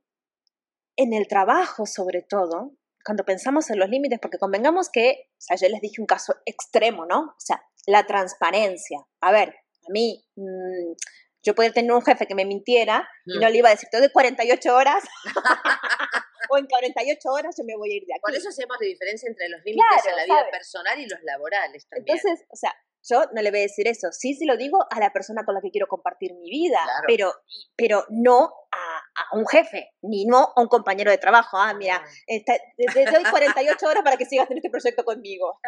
[0.97, 2.73] en el trabajo sobre todo,
[3.07, 6.35] cuando pensamos en los límites, porque convengamos que, o sea, yo les dije un caso
[6.45, 7.21] extremo, ¿no?
[7.21, 8.99] O sea, la transparencia.
[9.21, 10.91] A ver, a mí, mm,
[11.41, 13.41] yo podía tener un jefe que me mintiera y mm.
[13.41, 15.05] no le iba a decir, todo de 48 horas.
[16.51, 18.21] o en 48 horas yo me voy a ir de aquí.
[18.21, 21.87] Por eso hacemos la diferencia entre los límites en la vida personal y los laborales
[21.87, 22.17] también.
[22.17, 22.75] Entonces, o sea,
[23.09, 24.11] yo no le voy a decir eso.
[24.11, 27.31] Sí, sí lo digo a la persona con la que quiero compartir mi vida, pero,
[27.77, 28.51] pero no
[29.17, 31.57] a, un jefe, ni no a un compañero de trabajo.
[31.57, 35.59] Ah, mira, te, doy 48 horas para que sigas en este proyecto conmigo.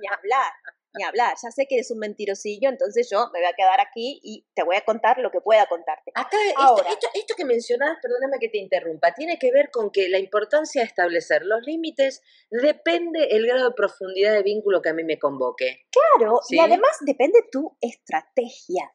[0.00, 0.52] Ni hablar
[0.94, 1.34] ni hablar.
[1.42, 4.62] Ya sé que eres un mentirosillo, entonces yo me voy a quedar aquí y te
[4.64, 6.10] voy a contar lo que pueda contarte.
[6.14, 10.18] Acá, esto, esto, que mencionabas, perdóname que te interrumpa, tiene que ver con que la
[10.18, 15.04] importancia de establecer los límites depende el grado de profundidad de vínculo que a mí
[15.04, 15.86] me convoque.
[15.90, 18.92] Claro, y además depende tu estrategia.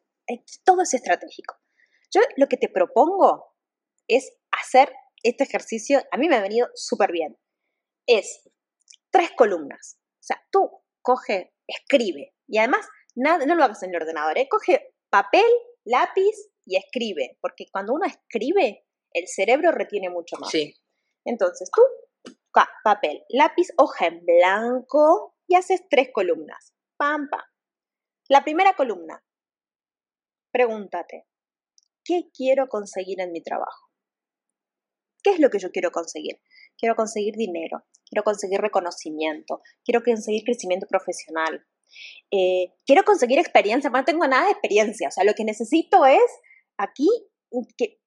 [0.64, 1.56] Todo es estratégico.
[2.12, 3.53] Yo lo que te propongo
[4.08, 7.38] es hacer este ejercicio, a mí me ha venido súper bien.
[8.08, 8.50] Es
[9.10, 9.98] tres columnas.
[10.00, 10.70] O sea, tú
[11.02, 12.34] coge escribe.
[12.48, 14.48] Y además, nada, no lo hagas en el ordenador, ¿eh?
[14.50, 15.46] coge papel,
[15.86, 20.50] lápiz y escribe, porque cuando uno escribe, el cerebro retiene mucho más.
[20.50, 20.74] Sí.
[21.26, 21.82] Entonces, tú,
[22.84, 26.74] papel, lápiz, hoja en blanco y haces tres columnas.
[26.98, 27.42] Pam, pam.
[28.30, 29.24] La primera columna,
[30.52, 31.28] pregúntate,
[32.04, 33.83] ¿qué quiero conseguir en mi trabajo?
[35.24, 36.40] ¿Qué es lo que yo quiero conseguir?
[36.78, 41.66] Quiero conseguir dinero, quiero conseguir reconocimiento, quiero conseguir crecimiento profesional,
[42.32, 46.22] eh, quiero conseguir experiencia, no tengo nada de experiencia, o sea, lo que necesito es
[46.78, 47.08] aquí
[47.78, 48.00] que,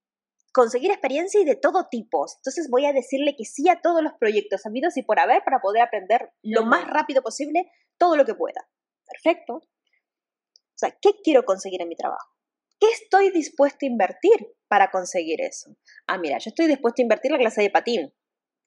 [0.52, 2.24] conseguir experiencia y de todo tipo.
[2.38, 5.60] Entonces voy a decirle que sí a todos los proyectos habidos y por haber para
[5.60, 8.66] poder aprender lo más rápido posible todo lo que pueda.
[9.06, 9.56] Perfecto.
[9.56, 12.34] O sea, ¿qué quiero conseguir en mi trabajo?
[12.80, 15.76] ¿Qué estoy dispuesto a invertir para conseguir eso?
[16.06, 18.12] Ah, mira, yo estoy dispuesto a invertir la clase de patín.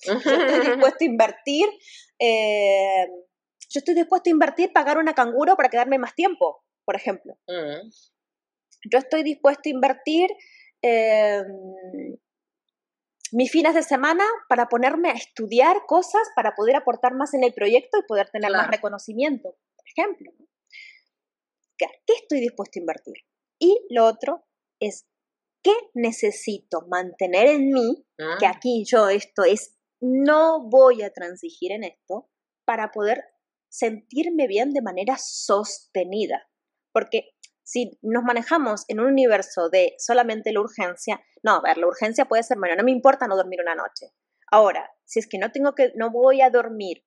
[0.01, 0.33] Yo estoy
[0.93, 1.67] dispuesto a invertir,
[2.19, 3.07] eh,
[3.69, 7.37] yo estoy dispuesto a invertir, pagar una canguro para quedarme más tiempo, por ejemplo.
[7.47, 7.89] Mm.
[8.91, 10.29] Yo estoy dispuesto a invertir
[10.81, 11.43] eh,
[13.31, 17.53] mis fines de semana para ponerme a estudiar cosas para poder aportar más en el
[17.53, 20.31] proyecto y poder tener más reconocimiento, por ejemplo.
[21.77, 23.15] ¿Qué estoy dispuesto a invertir?
[23.59, 24.45] Y lo otro
[24.79, 25.05] es,
[25.63, 28.05] ¿qué necesito mantener en mí?
[28.39, 28.53] Que ah.
[28.55, 32.29] aquí yo esto es no voy a transigir en esto
[32.65, 33.23] para poder
[33.69, 36.49] sentirme bien de manera sostenida.
[36.91, 37.31] Porque
[37.63, 42.25] si nos manejamos en un universo de solamente la urgencia, no, a ver, la urgencia
[42.25, 44.07] puede ser, bueno, no me importa no dormir una noche.
[44.51, 47.05] Ahora, si es que no tengo que, no voy a dormir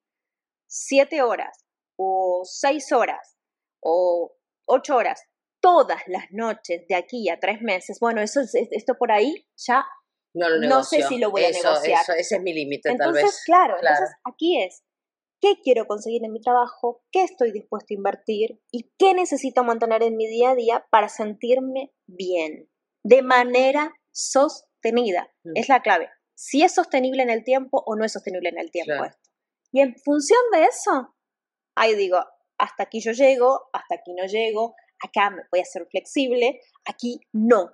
[0.68, 3.36] siete horas o seis horas
[3.80, 4.36] o
[4.66, 5.22] ocho horas
[5.62, 9.86] todas las noches de aquí a tres meses, bueno, eso esto por ahí ya
[10.34, 12.00] no, sé si lo voy a negociar.
[12.16, 13.42] ese es mi límite, tal vez.
[13.44, 14.82] Claro, entonces aquí es,
[15.40, 17.02] ¿qué quiero conseguir en mi trabajo?
[17.10, 18.60] ¿Qué estoy dispuesto a invertir?
[18.70, 22.70] ¿Y qué necesito mantener en mi día a día para sentirme bien?
[23.04, 25.32] De manera sostenida.
[25.44, 25.52] Mm.
[25.56, 26.08] Es la clave.
[26.34, 29.30] Si es sostenible en el tiempo o no es sostenible en el tiempo esto.
[29.70, 31.14] Y en función de eso,
[31.76, 32.18] ahí digo,
[32.58, 37.20] hasta aquí yo llego, hasta aquí no llego, acá me voy a ser flexible, aquí
[37.32, 37.72] no,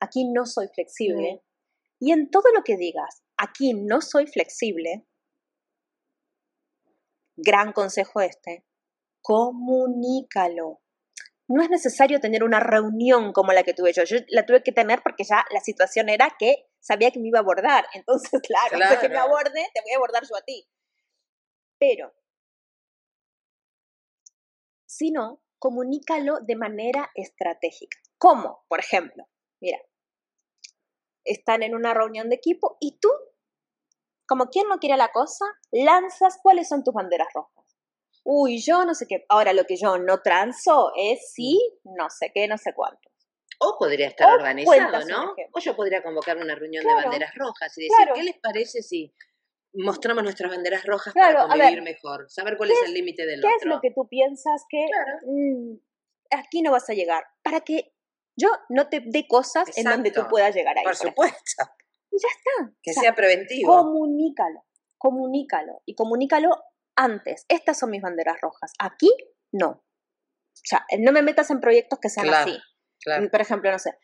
[0.00, 1.34] aquí no soy flexible.
[1.34, 1.50] Mm.
[2.02, 5.06] Y en todo lo que digas, aquí no soy flexible,
[7.36, 8.64] gran consejo este,
[9.22, 10.80] comunícalo.
[11.48, 14.04] No es necesario tener una reunión como la que tuve yo.
[14.04, 17.40] Yo la tuve que tener porque ya la situación era que sabía que me iba
[17.40, 17.86] a abordar.
[17.94, 19.00] Entonces, claro, claro.
[19.00, 20.68] que me aborde, te voy a abordar yo a ti.
[21.78, 22.14] Pero,
[24.86, 27.98] si no, comunícalo de manera estratégica.
[28.18, 28.64] ¿Cómo?
[28.66, 29.28] Por ejemplo,
[29.60, 29.78] mira,
[31.24, 33.10] están en una reunión de equipo y tú,
[34.26, 37.64] como quien no quiere la cosa, lanzas cuáles son tus banderas rojas.
[38.24, 39.24] Uy, yo no sé qué.
[39.28, 43.10] Ahora lo que yo no transo es sí, no sé qué, no sé cuánto.
[43.58, 45.34] O podría estar organizado, ¿no?
[45.52, 49.14] O yo podría convocar una reunión de banderas rojas y decir, ¿qué les parece si
[49.74, 52.30] mostramos nuestras banderas rojas para convivir mejor?
[52.30, 53.50] Saber cuál es, el límite del otro.
[53.50, 54.86] ¿Qué es lo que tú piensas que
[55.26, 55.76] mm,
[56.30, 57.24] aquí no vas a llegar?
[57.42, 57.94] Para que
[58.36, 60.84] yo no te dé cosas en donde tú puedas llegar ahí.
[60.84, 61.64] Por supuesto.
[62.10, 62.72] Y ya está.
[62.82, 63.72] Que sea preventivo.
[63.72, 64.64] Comunícalo,
[64.98, 65.82] comunícalo.
[65.86, 66.50] Y comunícalo
[66.96, 68.72] antes, estas son mis banderas rojas.
[68.78, 69.12] Aquí,
[69.52, 69.68] no.
[69.70, 72.58] O sea, no me metas en proyectos que sean así.
[73.30, 73.96] Por ejemplo, no sé.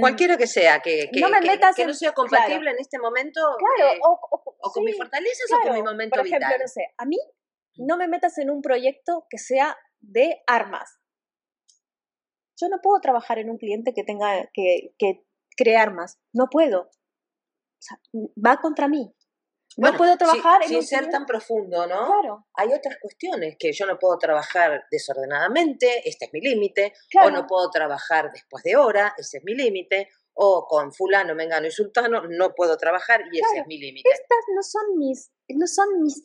[0.00, 3.92] Cualquiera que sea, que, que, no, me que, no sea compatible en este momento claro,
[3.92, 7.18] eh, o, con mis fortalezas o con mi momento Por ejemplo, no sé, a mí
[7.76, 7.86] mm.
[7.86, 10.98] no me metas en un proyecto que sea de armas.
[12.58, 15.26] Yo no puedo trabajar en un cliente que tenga que, que
[15.56, 16.18] cree armas.
[16.32, 16.82] No puedo.
[16.82, 17.98] O sea,
[18.42, 19.15] va contra mí
[19.76, 22.06] no puedo trabajar sin, ser tan profundo, ¿no?
[22.06, 22.46] Claro.
[22.54, 27.46] Hay otras cuestiones que yo no puedo trabajar desordenadamente, este es mi límite, o no
[27.46, 32.22] puedo trabajar después de hora, ese es mi límite, o con fulano, mengano y sultano
[32.28, 34.08] no puedo trabajar y ese es mi límite.
[34.10, 36.22] Estas no son mis, no son mis,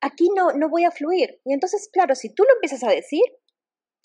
[0.00, 1.40] aquí no, no voy a fluir.
[1.44, 3.22] Y entonces, claro, si tú lo empiezas a decir,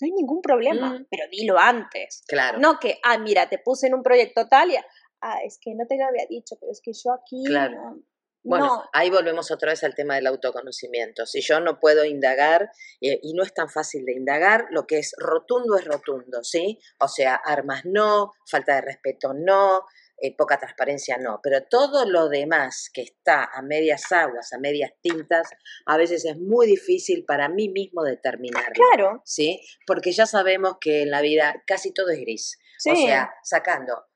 [0.00, 1.06] no hay ningún problema, mm.
[1.10, 2.22] pero dilo antes.
[2.28, 2.58] Claro.
[2.58, 4.76] No que, ah, mira, te puse en un proyecto tal y,
[5.20, 7.44] ah, es que no te lo había dicho, pero es que yo aquí...
[7.44, 8.02] Claro.
[8.42, 11.26] bueno, ahí volvemos otra vez al tema del autoconocimiento.
[11.26, 14.98] Si yo no puedo indagar, eh, y no es tan fácil de indagar, lo que
[14.98, 16.78] es rotundo es rotundo, ¿sí?
[17.00, 19.84] O sea, armas no, falta de respeto no,
[20.20, 24.90] eh, poca transparencia no, pero todo lo demás que está a medias aguas, a medias
[25.00, 25.48] tintas,
[25.86, 28.72] a veces es muy difícil para mí mismo determinar.
[28.72, 29.22] Claro.
[29.24, 29.60] ¿Sí?
[29.86, 32.58] Porque ya sabemos que en la vida casi todo es gris.
[32.90, 34.07] O sea, sacando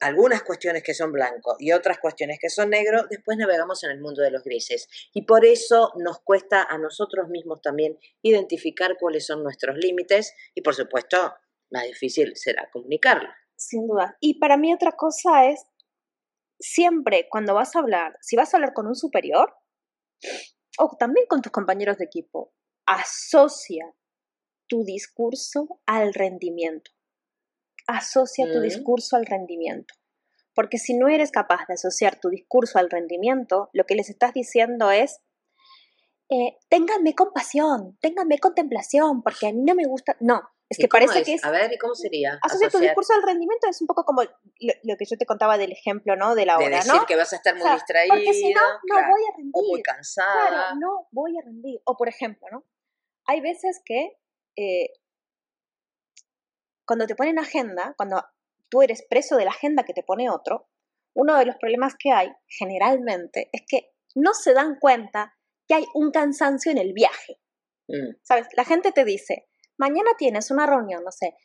[0.00, 4.00] algunas cuestiones que son blanco y otras cuestiones que son negro, después navegamos en el
[4.00, 4.88] mundo de los grises.
[5.14, 10.62] Y por eso nos cuesta a nosotros mismos también identificar cuáles son nuestros límites y
[10.62, 11.34] por supuesto
[11.70, 13.28] más difícil será comunicarlo.
[13.56, 14.16] Sin duda.
[14.20, 15.64] Y para mí otra cosa es,
[16.58, 19.54] siempre cuando vas a hablar, si vas a hablar con un superior
[20.78, 22.52] o también con tus compañeros de equipo,
[22.86, 23.94] asocia
[24.66, 26.90] tu discurso al rendimiento
[27.86, 29.94] asocia tu discurso al rendimiento.
[30.54, 34.32] Porque si no eres capaz de asociar tu discurso al rendimiento, lo que les estás
[34.34, 35.20] diciendo es,
[36.28, 40.16] eh, ténganme compasión, ténganme contemplación, porque a mí no me gusta.
[40.20, 41.44] No, es que parece que es.
[41.44, 42.38] A ver, ¿y cómo sería?
[42.42, 45.72] Asociar tu discurso al rendimiento es un poco como lo, que yo te contaba del
[45.72, 46.36] ejemplo, ¿no?
[46.36, 48.14] De la hora, de decir que vas a estar muy distraído.
[48.14, 49.52] Porque si no, no voy a rendir.
[49.52, 50.48] O muy cansada.
[50.48, 51.80] Claro, no voy a rendir.
[51.84, 52.64] O por ejemplo, ¿no?
[53.26, 54.12] Hay veces que
[54.56, 54.92] eh,
[56.90, 58.20] cuando te ponen agenda, cuando
[58.68, 60.68] tú eres preso de la agenda que te pone otro,
[61.14, 65.36] uno de los problemas que hay generalmente es que no se dan cuenta
[65.68, 67.38] que hay un cansancio en el viaje.
[67.86, 68.16] Mm.
[68.24, 68.48] ¿Sabes?
[68.56, 69.46] La gente te dice,
[69.78, 71.36] mañana tienes una reunión, no sé,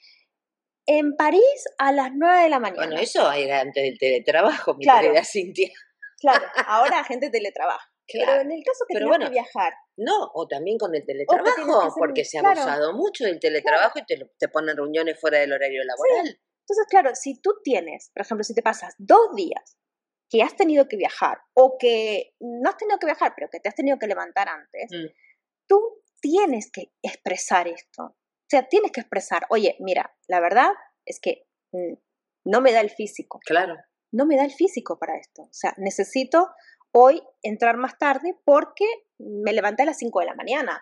[0.87, 2.87] en París a las 9 de la mañana.
[2.87, 5.69] Bueno, eso era antes del teletrabajo, mi querida Cintia.
[6.17, 7.87] Claro, ahora la gente teletrabaja.
[8.11, 9.73] Pero en el caso que tengas que viajar.
[9.97, 14.31] No, o también con el teletrabajo, porque se ha abusado mucho del teletrabajo y te,
[14.37, 16.39] te, ponen reuniones fuera del horario laboral.
[16.67, 19.77] Entonces, claro, si tú tienes, por ejemplo, si te pasas dos días
[20.29, 23.69] que has tenido que viajar o que no has tenido que viajar, pero que te
[23.69, 25.13] has tenido que levantar antes, mm.
[25.67, 28.03] tú tienes que expresar esto.
[28.03, 30.69] O sea, tienes que expresar, oye, mira, la verdad
[31.05, 31.93] es que mm,
[32.45, 33.39] no me da el físico.
[33.45, 33.75] Claro.
[34.11, 35.43] No me da el físico para esto.
[35.43, 36.49] O sea, necesito
[36.97, 38.85] hoy entrar más tarde porque
[39.19, 40.81] me levanté a las 5 de la mañana.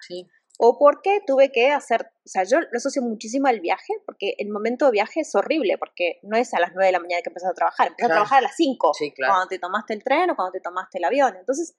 [0.59, 4.49] O porque tuve que hacer, o sea, yo lo asocio muchísimo al viaje, porque el
[4.49, 7.29] momento de viaje es horrible, porque no es a las 9 de la mañana que
[7.31, 10.35] empiezas a trabajar, empiezas a trabajar a las 5, cuando te tomaste el tren o
[10.35, 11.35] cuando te tomaste el avión.
[11.35, 11.75] Entonces,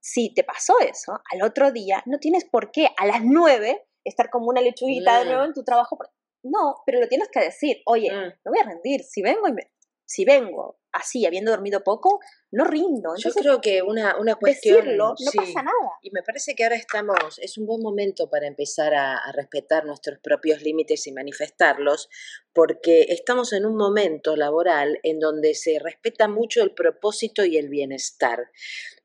[0.00, 4.30] si te pasó eso, al otro día no tienes por qué a las 9 estar
[4.30, 5.98] como una lechuguita de nuevo en tu trabajo.
[6.44, 8.38] No, pero lo tienes que decir, oye, mm.
[8.44, 9.73] no voy a rendir, si vengo y me,
[10.04, 12.20] si vengo así, habiendo dormido poco,
[12.52, 13.14] no rindo.
[13.16, 14.96] Yo creo que una, una cuestión...
[14.96, 15.98] no pasa nada.
[16.02, 20.20] Y me parece que ahora estamos, es un buen momento para empezar a, respetar nuestros
[20.20, 22.08] propios límites y manifestarlos,
[22.52, 27.68] porque estamos en un momento laboral en donde se respeta mucho el propósito y el
[27.68, 28.50] bienestar,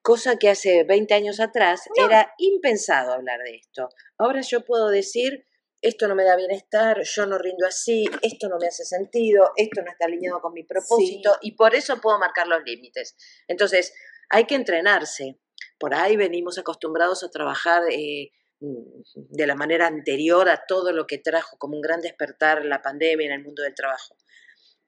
[0.03, 3.89] cosa que hace 20 años atrás era impensado hablar de esto.
[4.17, 5.47] Ahora yo puedo decir
[5.81, 9.81] esto no me da bienestar, yo no rindo así, esto no me hace sentido, esto
[9.81, 13.15] no está alineado con mi propósito y por eso puedo marcar los límites.
[13.47, 13.93] Entonces,
[14.29, 15.39] hay que entrenarse.
[15.77, 21.17] Por ahí venimos acostumbrados a trabajar eh, de la manera anterior a todo lo que
[21.17, 24.15] trajo como un gran despertar la pandemia en el mundo del trabajo.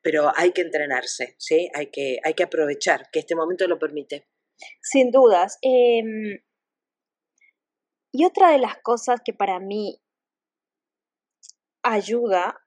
[0.01, 1.69] Pero hay que entrenarse, ¿sí?
[1.73, 4.27] Hay que, hay que aprovechar que este momento lo permite.
[4.81, 5.57] Sin dudas.
[5.61, 6.43] Em,
[8.11, 10.00] y otra de las cosas que para mí
[11.83, 12.59] ayuda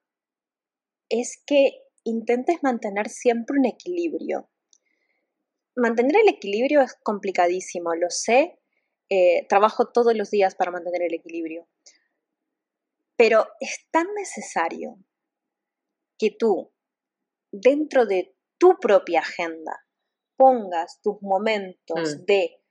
[1.08, 4.50] es que intentes mantener siempre un equilibrio.
[5.76, 8.60] Mantener el equilibrio es complicadísimo, lo sé,
[9.10, 11.68] eh, trabajo todos los días para mantener el equilibrio,
[13.16, 14.98] pero es tan necesario
[16.18, 16.72] que tú,
[17.52, 19.84] dentro de tu propia agenda,
[20.36, 22.24] pongas tus momentos mm.
[22.24, 22.62] de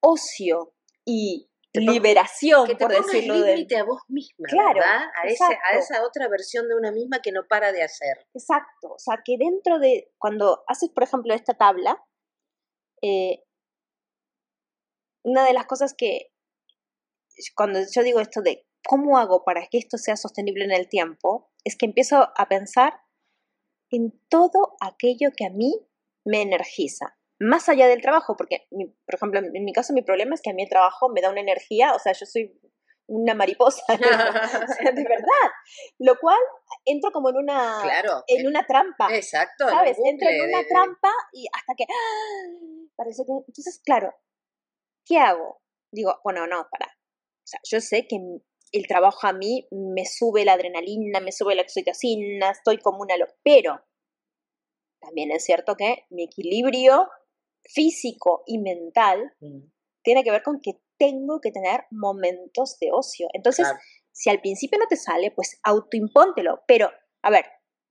[0.00, 0.74] ocio
[1.04, 1.50] y
[1.80, 5.02] liberación, que te por decirlo límite a vos misma, claro, ¿verdad?
[5.22, 8.26] A, ese, a esa otra versión de una misma que no para de hacer.
[8.32, 12.04] Exacto, o sea, que dentro de, cuando haces, por ejemplo, esta tabla,
[13.02, 13.42] eh,
[15.24, 16.32] una de las cosas que,
[17.56, 21.50] cuando yo digo esto de cómo hago para que esto sea sostenible en el tiempo,
[21.64, 23.00] es que empiezo a pensar
[23.90, 25.88] en todo aquello que a mí
[26.24, 30.42] me energiza más allá del trabajo, porque, por ejemplo, en mi caso mi problema es
[30.42, 32.58] que a mí el trabajo me da una energía, o sea, yo soy
[33.06, 35.50] una mariposa, de verdad,
[35.98, 36.38] lo cual
[36.84, 37.82] entro como en una
[38.26, 39.14] en una trampa.
[39.14, 39.68] Exacto.
[39.68, 39.98] ¿Sabes?
[40.02, 42.88] Entro en una trampa y hasta que ¡ah!
[42.96, 44.14] parece que entonces, claro,
[45.04, 45.60] ¿qué hago?
[45.92, 46.86] Digo, bueno, no, para.
[46.86, 48.18] O sea, yo sé que
[48.72, 53.16] el trabajo a mí me sube la adrenalina, me sube la oxitocina, estoy como una
[53.16, 53.84] loca, pero
[55.00, 57.10] también es cierto que mi equilibrio
[57.64, 59.60] físico y mental mm.
[60.02, 63.28] tiene que ver con que tengo que tener momentos de ocio.
[63.32, 63.66] Entonces,
[64.12, 66.62] si al principio no te sale, pues autoimpóntelo.
[66.66, 66.90] Pero,
[67.22, 67.46] a ver,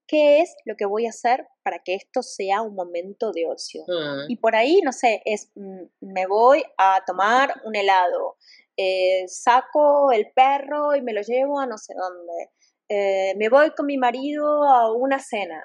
[0.08, 3.84] ¿qué es lo que voy a hacer para que esto sea un momento de ocio?
[3.88, 4.30] Mm.
[4.32, 8.38] Y por ahí, no sé, es, mm, me voy a tomar un helado,
[8.78, 12.50] eh, saco el perro y me lo llevo a no sé dónde,
[12.90, 15.62] eh, me voy con mi marido a una cena,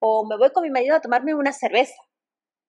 [0.00, 1.94] o me voy con mi marido a tomarme una cerveza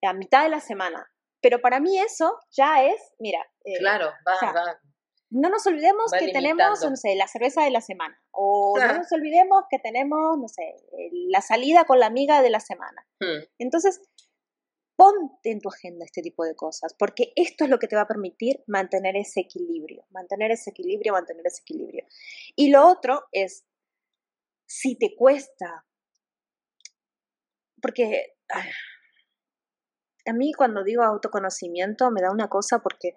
[0.05, 1.09] a mitad de la semana.
[1.41, 3.39] Pero para mí eso ya es, mira.
[3.65, 4.79] Eh, claro, va, va.
[5.29, 8.21] No nos olvidemos que tenemos, no sé, la cerveza de la semana.
[8.31, 10.75] O no nos olvidemos que tenemos, no sé,
[11.29, 13.05] la salida con la amiga de la semana.
[13.19, 13.43] Hmm.
[13.57, 13.99] Entonces,
[14.95, 18.03] ponte en tu agenda este tipo de cosas, porque esto es lo que te va
[18.03, 22.05] a permitir mantener ese equilibrio, mantener ese equilibrio, mantener ese equilibrio.
[22.55, 23.65] Y lo otro es,
[24.65, 25.85] si te cuesta,
[27.81, 28.35] porque
[30.25, 33.15] a mí cuando digo autoconocimiento me da una cosa porque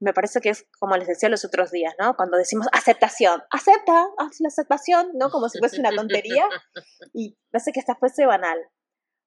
[0.00, 2.16] me parece que es como les decía los otros días, ¿no?
[2.16, 5.30] Cuando decimos aceptación, acepta, haz la aceptación, ¿no?
[5.30, 6.44] Como si fuese una tontería
[7.14, 8.58] y parece que esta fuese banal.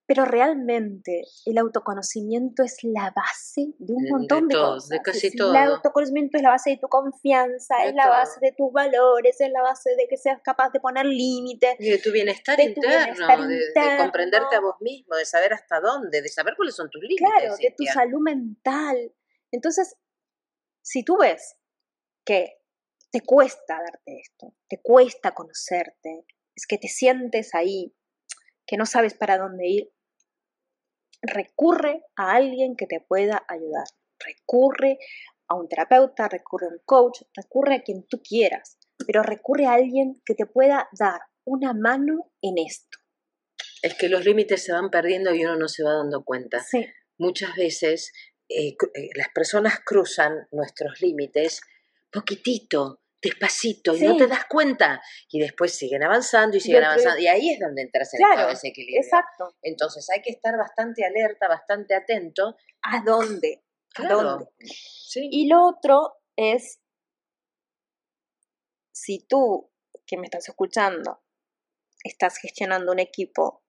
[0.07, 4.89] Pero realmente el autoconocimiento es la base de un montón de, cosas.
[4.89, 5.49] De casi todo.
[5.51, 9.51] El autoconocimiento es la base de tu confianza, es la base de tus valores, es
[9.51, 11.75] la base de que seas capaz de poner límites.
[11.79, 16.29] Y de tu bienestar interno, de, comprenderte a vos mismo, de saber hasta dónde, de
[16.29, 17.27] saber cuáles son tus límites.
[17.27, 19.11] Claro, de tu salud mental.
[19.51, 19.95] Entonces,
[20.83, 21.57] si tú ves
[22.23, 22.59] que
[23.11, 26.25] te cuesta darte esto, te cuesta conocerte,
[26.55, 27.95] es que te sientes ahí,
[28.67, 29.94] que no sabes para dónde ir,
[31.27, 33.85] recurre a alguien que te pueda ayudar.
[34.19, 34.97] Recurre
[35.47, 39.73] a un terapeuta, recurre a un coach, recurre a quien tú quieras, pero recurre a
[39.73, 42.97] alguien que te pueda dar una mano en esto.
[43.81, 46.63] Es que los límites se van perdiendo y uno no se va dando cuenta.
[46.63, 46.85] Sí.
[47.17, 48.11] Muchas veces
[48.49, 51.61] eh, eh, las personas cruzan nuestros límites
[52.11, 55.01] poquitito, despacito y no te das cuenta.
[55.29, 57.19] Y después siguen avanzando y siguen avanzando.
[57.19, 59.01] Y ahí es donde entras en claro, ese equilibrio.
[59.01, 59.55] Exacto.
[59.61, 62.55] Entonces hay que estar bastante alerta, bastante atento.
[62.81, 63.63] ¿A dónde?
[63.95, 64.47] ¿A dónde?
[65.15, 66.81] Y lo otro es,
[68.93, 69.71] si tú,
[70.05, 71.23] que me estás escuchando,
[72.03, 73.63] estás gestionando un equipo,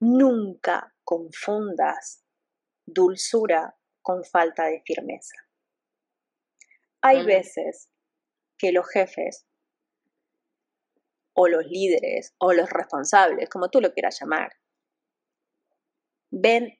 [0.00, 2.24] nunca confundas
[2.86, 5.36] dulzura con falta de firmeza.
[7.02, 7.88] Hay veces
[8.58, 9.46] que los jefes
[11.34, 14.52] o los líderes o los responsables, como tú lo quieras llamar,
[16.30, 16.78] ven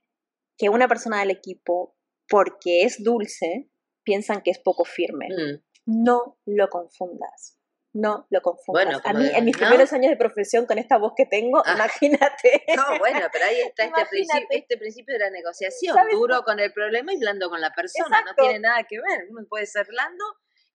[0.56, 1.96] que una persona del equipo,
[2.28, 3.70] porque es dulce,
[4.02, 5.28] piensan que es poco firme.
[5.28, 5.62] Mm.
[5.86, 7.58] No lo confundas.
[7.92, 9.00] No lo confundas.
[9.04, 11.74] a mí, en mis primeros años de profesión, con esta voz que tengo, ah.
[11.74, 12.64] imagínate.
[12.76, 15.96] No, bueno, pero ahí está este principio, este principio de la negociación.
[16.12, 18.22] Duro con el problema y blando con la persona.
[18.22, 19.26] No tiene nada que ver.
[19.30, 20.24] Uno puede ser blando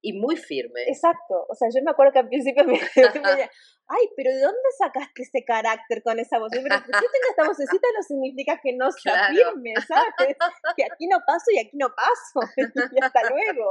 [0.02, 0.82] y muy firme.
[0.88, 1.46] Exacto.
[1.48, 3.50] O sea, yo me acuerdo que al principio me, decía,
[3.88, 6.50] ay, pero ¿de dónde sacaste ese carácter con esa voz?
[6.52, 10.36] Pero si tengo esta vocecita no significa que no sea firme, ¿sabes?
[10.76, 12.48] Que aquí no paso y aquí no paso.
[12.96, 13.70] y hasta luego.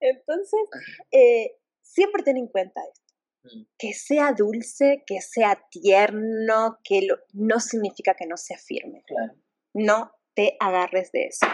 [0.00, 0.60] Entonces,
[1.10, 3.14] eh, siempre ten en cuenta esto.
[3.44, 3.62] Mm.
[3.78, 9.02] Que sea dulce, que sea tierno, que no significa que no sea firme.
[9.06, 9.34] Claro.
[9.74, 11.46] No te agarres de eso.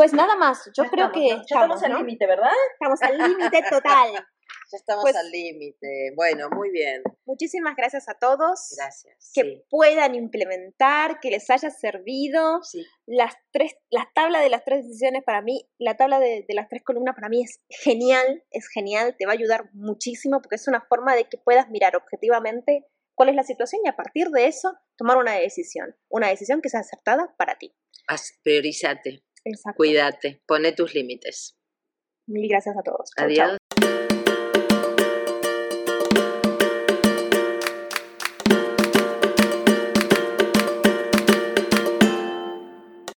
[0.00, 2.54] Pues nada más, yo creo que estamos, al límite, ¿verdad?
[2.72, 4.12] Estamos al límite total.
[4.14, 6.14] Ya estamos pues al límite.
[6.16, 7.02] Bueno, muy bien.
[7.26, 8.74] Muchísimas gracias a todos.
[8.78, 9.30] Gracias.
[9.34, 12.62] Que puedan implementar, que les haya servido.
[13.04, 16.70] Las tres, la tabla de las tres decisiones para mí, la tabla de, de, las
[16.70, 20.66] tres columnas para mí es genial, es genial, te va a ayudar muchísimo porque es
[20.66, 24.46] una forma de que puedas mirar objetivamente cuál es la situación y a partir de
[24.46, 27.74] eso tomar una decisión, una decisión que sea acertada para ti.
[28.42, 29.22] Priorízate.
[29.44, 29.76] Exacto.
[29.76, 31.56] Cuídate, pone tus límites.
[32.26, 33.10] Mil gracias a todos.
[33.16, 33.59] Adiós.